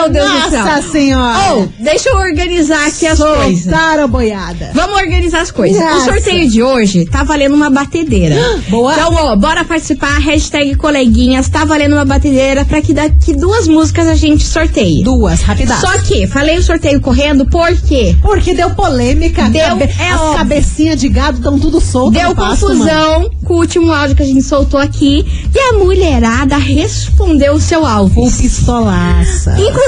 Meu 0.00 0.10
Deus 0.10 0.30
do 0.30 0.50
céu. 0.50 0.64
Nossa 0.64 0.82
senhora. 0.92 1.38
Oh, 1.54 1.82
deixa 1.82 2.08
eu 2.10 2.16
organizar 2.16 2.86
aqui 2.86 3.06
as 3.06 3.18
coisas. 3.18 3.62
Soltaram 3.64 4.04
a 4.04 4.06
boiada. 4.06 4.70
Vamos 4.74 4.96
organizar 4.96 5.40
as 5.40 5.50
coisas. 5.50 5.80
Nossa. 5.80 5.96
O 6.10 6.14
sorteio 6.14 6.50
de 6.50 6.62
hoje 6.62 7.04
tá 7.06 7.22
valendo 7.24 7.54
uma 7.54 7.70
batedeira. 7.70 8.36
Boa. 8.68 8.92
Então, 8.92 9.14
ó, 9.14 9.36
bora 9.36 9.64
participar. 9.64 10.18
Hashtag 10.20 10.74
coleguinhas. 10.76 11.48
Tá 11.48 11.64
valendo 11.64 11.94
uma 11.94 12.04
batedeira 12.04 12.64
pra 12.64 12.80
que 12.82 12.92
daqui 12.92 13.34
duas 13.34 13.66
músicas 13.68 14.06
a 14.08 14.14
gente 14.14 14.44
sorteie. 14.44 15.02
Duas, 15.02 15.40
rapidão. 15.42 15.78
Só 15.80 15.92
que, 15.98 16.26
falei 16.26 16.58
o 16.58 16.62
sorteio 16.62 17.00
correndo, 17.00 17.46
por 17.46 17.72
quê? 17.82 18.14
Porque 18.22 18.54
deu 18.54 18.70
polêmica. 18.70 19.48
Deu, 19.48 19.64
cabe- 19.68 19.84
é 19.98 20.10
As 20.10 20.20
óbvio. 20.20 20.36
cabecinhas 20.38 21.00
de 21.00 21.08
gado 21.08 21.38
estão 21.38 21.58
tudo 21.58 21.80
soltas 21.80 22.20
Deu 22.20 22.34
mano. 22.34 22.50
confusão 22.50 23.30
com 23.44 23.54
o 23.54 23.58
último 23.58 23.92
áudio 23.92 24.16
que 24.16 24.22
a 24.22 24.26
gente 24.26 24.42
soltou 24.42 24.78
aqui. 24.80 25.24
E 25.54 25.58
a 25.58 25.72
mulherada 25.78 26.56
respondeu 26.56 27.54
o 27.54 27.60
seu 27.60 27.84
alvo. 27.86 28.26
O 28.26 28.30
pistolaça. 28.30 29.56
Inclusive, 29.58 29.85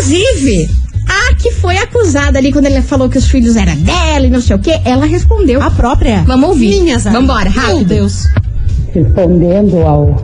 a 1.08 1.34
que 1.34 1.50
foi 1.52 1.76
acusada 1.76 2.38
ali 2.38 2.52
quando 2.52 2.66
ele 2.66 2.80
falou 2.82 3.08
que 3.08 3.18
os 3.18 3.26
filhos 3.26 3.56
eram 3.56 3.74
dela 3.76 4.26
e 4.26 4.30
não 4.30 4.40
sei 4.40 4.54
o 4.54 4.58
que, 4.58 4.70
ela 4.84 5.06
respondeu. 5.06 5.60
A 5.62 5.70
própria. 5.70 6.22
Vamos 6.26 6.50
ouvir. 6.50 6.68
Vambora, 7.10 7.50
Meu 7.50 7.60
rápido. 7.60 7.88
Deus. 7.88 8.24
Respondendo 8.92 9.78
ao, 9.86 10.16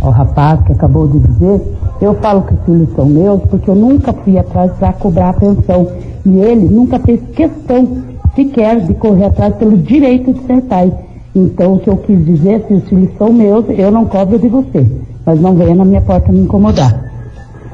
ao 0.00 0.10
rapaz 0.10 0.60
que 0.66 0.72
acabou 0.72 1.06
de 1.08 1.20
dizer, 1.20 1.60
eu 2.00 2.14
falo 2.20 2.42
que 2.42 2.54
os 2.54 2.64
filhos 2.64 2.88
são 2.96 3.06
meus 3.06 3.42
porque 3.50 3.70
eu 3.70 3.74
nunca 3.74 4.12
fui 4.12 4.38
atrás 4.38 4.72
para 4.78 4.92
cobrar 4.94 5.30
a 5.30 5.34
pensão. 5.34 5.92
E 6.26 6.38
ele 6.38 6.66
nunca 6.66 6.98
fez 6.98 7.20
questão 7.34 8.02
sequer 8.34 8.80
de 8.80 8.94
correr 8.94 9.26
atrás 9.26 9.54
pelo 9.56 9.76
direito 9.76 10.32
de 10.32 10.46
ser 10.46 10.60
pai. 10.62 10.92
Então, 11.34 11.74
o 11.74 11.78
que 11.78 11.88
eu 11.88 11.96
quis 11.98 12.24
dizer 12.24 12.54
é 12.54 12.58
que 12.58 12.74
os 12.74 12.88
filhos 12.88 13.10
são 13.16 13.32
meus, 13.32 13.64
eu 13.68 13.90
não 13.90 14.06
cobro 14.06 14.38
de 14.38 14.48
você. 14.48 14.84
Mas 15.24 15.40
não 15.40 15.54
venha 15.54 15.74
na 15.74 15.84
minha 15.84 16.00
porta 16.00 16.32
me 16.32 16.40
incomodar. 16.40 17.09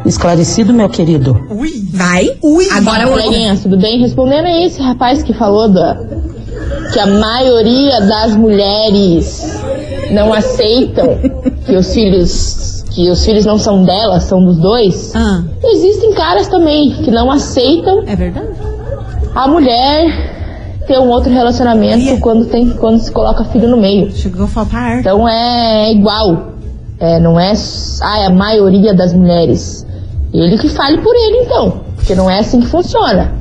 Esclarecido, 0.05 0.73
meu 0.73 0.89
querido? 0.89 1.37
Vai. 1.93 2.37
Ui. 2.43 2.69
Agora 2.71 3.07
Coleguinhas, 3.09 3.63
tudo 3.63 3.79
bem? 3.79 4.01
Respondendo 4.01 4.47
a 4.47 4.61
esse 4.65 4.81
rapaz 4.81 5.23
que 5.23 5.33
falou 5.33 5.69
da, 5.69 5.99
que 6.93 6.99
a 7.01 7.07
maioria 7.07 8.01
das 8.01 8.37
mulheres 8.37 9.61
não 10.11 10.33
aceitam 10.33 11.19
que 11.65 11.75
os 11.75 11.93
filhos 11.93 12.85
que 12.91 13.11
os 13.11 13.23
filhos 13.27 13.45
não 13.45 13.59
são 13.59 13.85
delas, 13.85 14.23
são 14.25 14.43
dos 14.43 14.57
dois. 14.57 15.15
Ah. 15.15 15.43
Existem 15.63 16.15
caras 16.15 16.49
também 16.49 16.93
que 17.05 17.11
não 17.11 17.31
aceitam 17.31 18.03
É 18.07 18.17
verdade? 18.17 18.49
a 19.35 19.47
mulher 19.47 20.81
ter 20.87 20.99
um 20.99 21.09
outro 21.09 21.31
relacionamento 21.31 22.19
quando 22.21 22.47
tem 22.47 22.71
quando 22.71 22.99
se 23.01 23.11
coloca 23.11 23.45
filho 23.45 23.69
no 23.69 23.77
meio. 23.77 24.11
Chegou 24.13 24.45
a 24.45 24.49
faltar. 24.49 25.01
Então 25.01 25.29
é 25.29 25.93
igual. 25.93 26.56
É, 26.99 27.21
não 27.21 27.39
é 27.39 27.53
ah, 28.03 28.19
é 28.21 28.27
a 28.27 28.31
maioria 28.31 28.95
das 28.95 29.13
mulheres. 29.13 29.87
Ele 30.33 30.59
que 30.59 30.69
fale 30.69 30.99
por 30.99 31.15
ele 31.15 31.45
então, 31.45 31.81
porque 31.95 32.15
não 32.15 32.31
é 32.31 32.39
assim 32.39 32.61
que 32.61 32.67
funciona. 32.67 33.33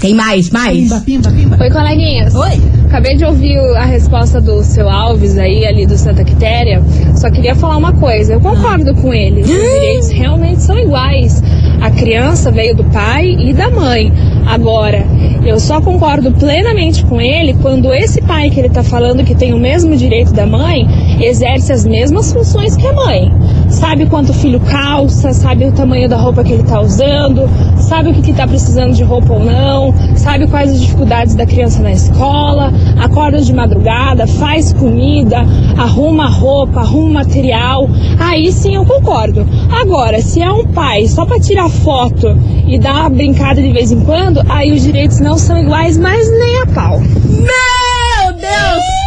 Tem 0.00 0.14
mais, 0.14 0.50
mais. 0.50 0.76
Pimba, 0.76 1.00
pimba, 1.00 1.30
pimba. 1.30 1.58
Oi, 1.60 1.70
coleguinhas. 1.70 2.34
Oi. 2.34 2.60
Acabei 2.86 3.16
de 3.16 3.24
ouvir 3.24 3.58
a 3.76 3.84
resposta 3.84 4.40
do 4.40 4.62
seu 4.62 4.88
Alves 4.88 5.36
aí, 5.36 5.66
ali 5.66 5.86
do 5.86 5.96
Santa 5.96 6.22
Quitéria. 6.22 6.82
Só 7.16 7.30
queria 7.30 7.54
falar 7.54 7.76
uma 7.76 7.92
coisa. 7.92 8.34
Eu 8.34 8.40
concordo 8.40 8.94
com 8.94 9.12
ele. 9.12 9.40
Os 9.40 9.46
direitos 9.48 10.10
realmente 10.10 10.62
são 10.62 10.78
iguais. 10.78 11.42
A 11.80 11.90
criança 11.90 12.50
veio 12.50 12.74
do 12.76 12.84
pai 12.84 13.26
e 13.26 13.52
da 13.52 13.70
mãe. 13.70 14.12
Agora, 14.46 15.04
eu 15.44 15.58
só 15.58 15.80
concordo 15.80 16.30
plenamente 16.32 17.04
com 17.04 17.20
ele 17.20 17.54
quando 17.54 17.92
esse 17.92 18.22
pai 18.22 18.50
que 18.50 18.60
ele 18.60 18.70
tá 18.70 18.82
falando 18.82 19.24
que 19.24 19.34
tem 19.34 19.52
o 19.52 19.58
mesmo 19.58 19.96
direito 19.96 20.32
da 20.32 20.46
mãe 20.46 20.86
exerce 21.20 21.72
as 21.72 21.84
mesmas 21.84 22.32
funções 22.32 22.76
que 22.76 22.86
a 22.86 22.92
mãe. 22.92 23.32
Sabe 23.74 24.06
quanto 24.06 24.30
o 24.30 24.34
filho 24.34 24.60
calça, 24.60 25.32
sabe 25.32 25.66
o 25.66 25.72
tamanho 25.72 26.08
da 26.08 26.16
roupa 26.16 26.44
que 26.44 26.52
ele 26.52 26.62
tá 26.62 26.80
usando, 26.80 27.48
sabe 27.76 28.10
o 28.10 28.14
que, 28.14 28.22
que 28.22 28.32
tá 28.32 28.46
precisando 28.46 28.94
de 28.94 29.02
roupa 29.02 29.32
ou 29.32 29.44
não, 29.44 29.94
sabe 30.16 30.46
quais 30.46 30.72
as 30.72 30.80
dificuldades 30.80 31.34
da 31.34 31.44
criança 31.44 31.82
na 31.82 31.92
escola, 31.92 32.72
acorda 32.98 33.40
de 33.40 33.52
madrugada, 33.52 34.26
faz 34.26 34.72
comida, 34.72 35.38
arruma 35.76 36.28
roupa, 36.28 36.80
arruma 36.80 37.24
material. 37.24 37.88
Aí 38.18 38.52
sim 38.52 38.74
eu 38.74 38.84
concordo. 38.84 39.46
Agora, 39.70 40.20
se 40.20 40.40
é 40.40 40.50
um 40.50 40.66
pai 40.66 41.06
só 41.06 41.24
pra 41.24 41.40
tirar 41.40 41.68
foto 41.68 42.36
e 42.66 42.78
dar 42.78 43.00
uma 43.00 43.10
brincada 43.10 43.60
de 43.60 43.72
vez 43.72 43.90
em 43.90 44.00
quando, 44.00 44.40
aí 44.48 44.72
os 44.72 44.82
direitos 44.82 45.20
não 45.20 45.36
são 45.36 45.58
iguais, 45.58 45.98
mas 45.98 46.30
nem 46.30 46.62
a 46.62 46.66
pau. 46.66 47.00
Meu 47.00 48.32
Deus! 48.34 49.03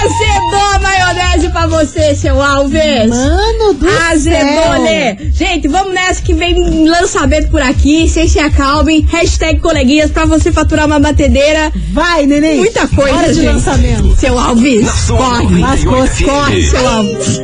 Azedou 0.00 0.60
a 0.74 0.78
maionese 0.78 1.48
pra 1.50 1.66
você, 1.66 2.14
seu 2.14 2.40
Alves! 2.40 3.08
Mano 3.10 3.74
do 3.74 3.88
Azedou, 4.10 4.62
céu. 4.72 4.82
né? 4.82 5.16
Gente, 5.32 5.66
vamos 5.68 5.92
nessa 5.92 6.22
que 6.22 6.32
vem 6.34 6.86
lançamento 6.88 7.50
por 7.50 7.60
aqui. 7.60 8.08
Vocês 8.08 8.30
se 8.30 8.38
acalmem. 8.38 9.06
Hashtag 9.10 9.58
coleguinhas 9.60 10.10
pra 10.10 10.24
você 10.24 10.52
faturar 10.52 10.86
uma 10.86 11.00
batedeira. 11.00 11.72
Vai, 11.92 12.26
neném. 12.26 12.58
Muita 12.58 12.86
coisa, 12.86 13.16
Hora 13.16 13.28
de 13.28 13.34
gente. 13.34 13.46
lançamento. 13.54 14.16
Seu 14.16 14.38
Alves, 14.38 14.88
corre. 15.08 15.58
98 15.60 16.24
Corre, 16.24 16.62
seu 16.68 16.88
Alves. 16.88 17.40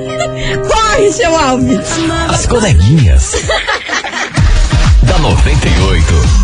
Corre, 0.69 1.13
seu 1.13 1.37
Alves. 1.37 1.81
As 2.29 2.47
coleguinhas. 2.47 3.33
da 5.03 5.19
98. 5.19 6.44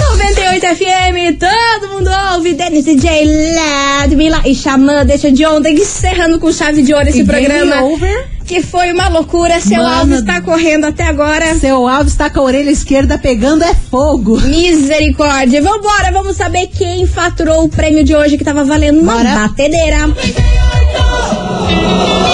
98 0.00 0.66
FM, 0.76 1.38
todo 1.38 1.92
mundo 1.92 2.10
ouve. 2.34 2.54
Dennis 2.54 2.84
DJ 2.84 3.54
Ladmila 3.54 4.42
e 4.44 4.54
Xamã, 4.54 5.04
deixa 5.04 5.30
de 5.30 5.44
ontem, 5.46 5.74
encerrando 5.74 6.38
com 6.38 6.52
chave 6.52 6.82
de 6.82 6.94
ouro 6.94 7.08
esse 7.08 7.22
e 7.22 7.24
programa. 7.24 7.82
Over 7.82 8.38
que 8.48 8.62
foi 8.62 8.90
uma 8.92 9.08
loucura. 9.08 9.60
Seu 9.60 9.82
Mano, 9.82 9.94
Alves 9.94 10.20
está 10.20 10.40
correndo 10.40 10.86
até 10.86 11.04
agora. 11.04 11.54
Seu 11.56 11.86
Alves 11.86 12.12
está 12.12 12.30
com 12.30 12.40
a 12.40 12.44
orelha 12.44 12.70
esquerda 12.70 13.18
pegando 13.18 13.62
é 13.62 13.74
fogo. 13.74 14.40
Misericórdia. 14.40 15.60
Vambora, 15.60 16.10
vamos 16.10 16.36
saber 16.36 16.68
quem 16.68 17.06
faturou 17.06 17.64
o 17.64 17.68
prêmio 17.68 18.02
de 18.02 18.16
hoje 18.16 18.38
que 18.38 18.42
estava 18.42 18.64
valendo 18.64 19.00
uma 19.00 19.16
Bora. 19.16 19.34
batedeira. 19.34 20.06
98. 20.06 22.27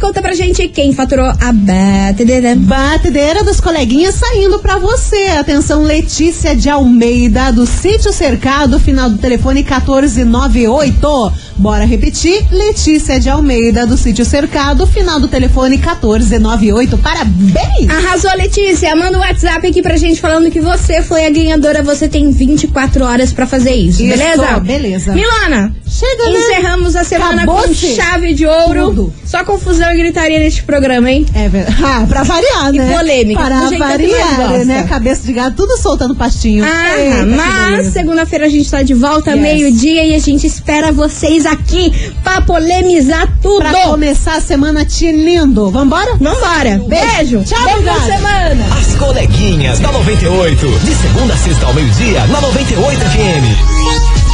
Conta 0.00 0.20
pra 0.20 0.34
gente 0.34 0.68
quem 0.68 0.92
faturou 0.92 1.24
a 1.26 1.52
batedeira. 1.52 2.54
Batedeira 2.54 3.42
dos 3.42 3.60
coleguinhas 3.60 4.14
saindo 4.14 4.58
pra 4.58 4.78
você. 4.78 5.28
Atenção, 5.38 5.82
Letícia 5.82 6.54
de 6.54 6.68
Almeida, 6.68 7.50
do 7.50 7.66
Sítio 7.66 8.12
Cercado, 8.12 8.78
final 8.78 9.08
do 9.08 9.18
telefone 9.18 9.62
1498. 9.62 11.32
Bora 11.58 11.84
repetir. 11.84 12.44
Letícia 12.50 13.18
de 13.18 13.28
Almeida, 13.30 13.86
do 13.86 13.96
Sítio 13.96 14.24
Cercado, 14.24 14.86
final 14.86 15.18
do 15.18 15.26
telefone 15.26 15.76
1498. 15.78 16.98
Parabéns! 16.98 17.88
Arrasou, 17.88 18.30
Letícia. 18.36 18.94
Manda 18.94 19.16
um 19.16 19.20
WhatsApp 19.20 19.66
aqui 19.66 19.80
pra 19.82 19.96
gente 19.96 20.20
falando 20.20 20.50
que 20.50 20.60
você 20.60 21.02
foi 21.02 21.24
a 21.26 21.30
ganhadora. 21.30 21.82
Você 21.82 22.08
tem 22.08 22.30
24 22.30 23.04
horas 23.04 23.32
pra 23.32 23.46
fazer 23.46 23.72
isso, 23.74 24.02
Isso, 24.02 24.16
beleza? 24.18 24.60
beleza. 24.60 25.12
Milana, 25.14 25.74
Chega, 25.88 26.24
né? 26.30 26.38
encerramos 26.38 26.94
a 26.94 27.04
semana 27.04 27.46
com 27.46 27.52
Acabou-se. 27.52 27.94
chave 27.94 28.34
de 28.34 28.44
ouro. 28.46 28.88
Tudo. 28.88 29.14
Só 29.24 29.42
confusão 29.44 29.92
e 29.92 29.96
gritaria 29.96 30.38
neste 30.38 30.62
programa, 30.62 31.10
hein? 31.10 31.24
É 31.34 31.48
verdade. 31.48 31.76
Ah, 31.86 32.04
pra 32.08 32.22
variar, 32.24 32.74
E 32.74 32.78
né? 32.78 32.92
polêmica, 32.92 33.40
do 33.42 33.48
Para 33.48 33.60
mais 33.60 33.78
variar, 33.78 34.64
né? 34.66 34.82
Cabeça 34.88 35.22
de 35.24 35.32
gato, 35.32 35.56
tudo 35.56 35.76
soltando 35.78 36.14
pastinho. 36.16 36.64
Ah, 36.64 36.98
Eita, 37.00 37.26
mas 37.26 37.86
segunda-feira 37.92 38.46
a 38.46 38.48
gente 38.48 38.68
tá 38.70 38.82
de 38.82 38.92
volta, 38.92 39.30
Yes. 39.32 39.40
meio-dia, 39.40 40.04
e 40.04 40.14
a 40.14 40.18
gente 40.18 40.46
espera 40.46 40.90
vocês 40.92 41.45
aqui 41.46 42.12
pra 42.22 42.40
polemizar 42.40 43.28
tudo. 43.40 43.58
Pra 43.58 43.72
começar 43.84 44.36
a 44.36 44.40
semana 44.40 44.84
te 44.84 45.10
lindo. 45.10 45.70
Vambora? 45.70 46.16
Vambora. 46.16 46.80
Beijo. 46.88 47.42
Tchau, 47.44 47.64
de 47.64 47.72
obrigada. 47.72 48.00
semana. 48.00 48.66
As 48.78 48.94
coleguinhas 48.96 49.78
da 49.78 49.92
98. 49.92 50.66
De 50.80 50.94
segunda 50.94 51.34
a 51.34 51.36
sexta 51.36 51.66
ao 51.66 51.74
meio-dia, 51.74 52.26
na 52.26 52.40
98 52.40 53.00
FM. 53.00 54.25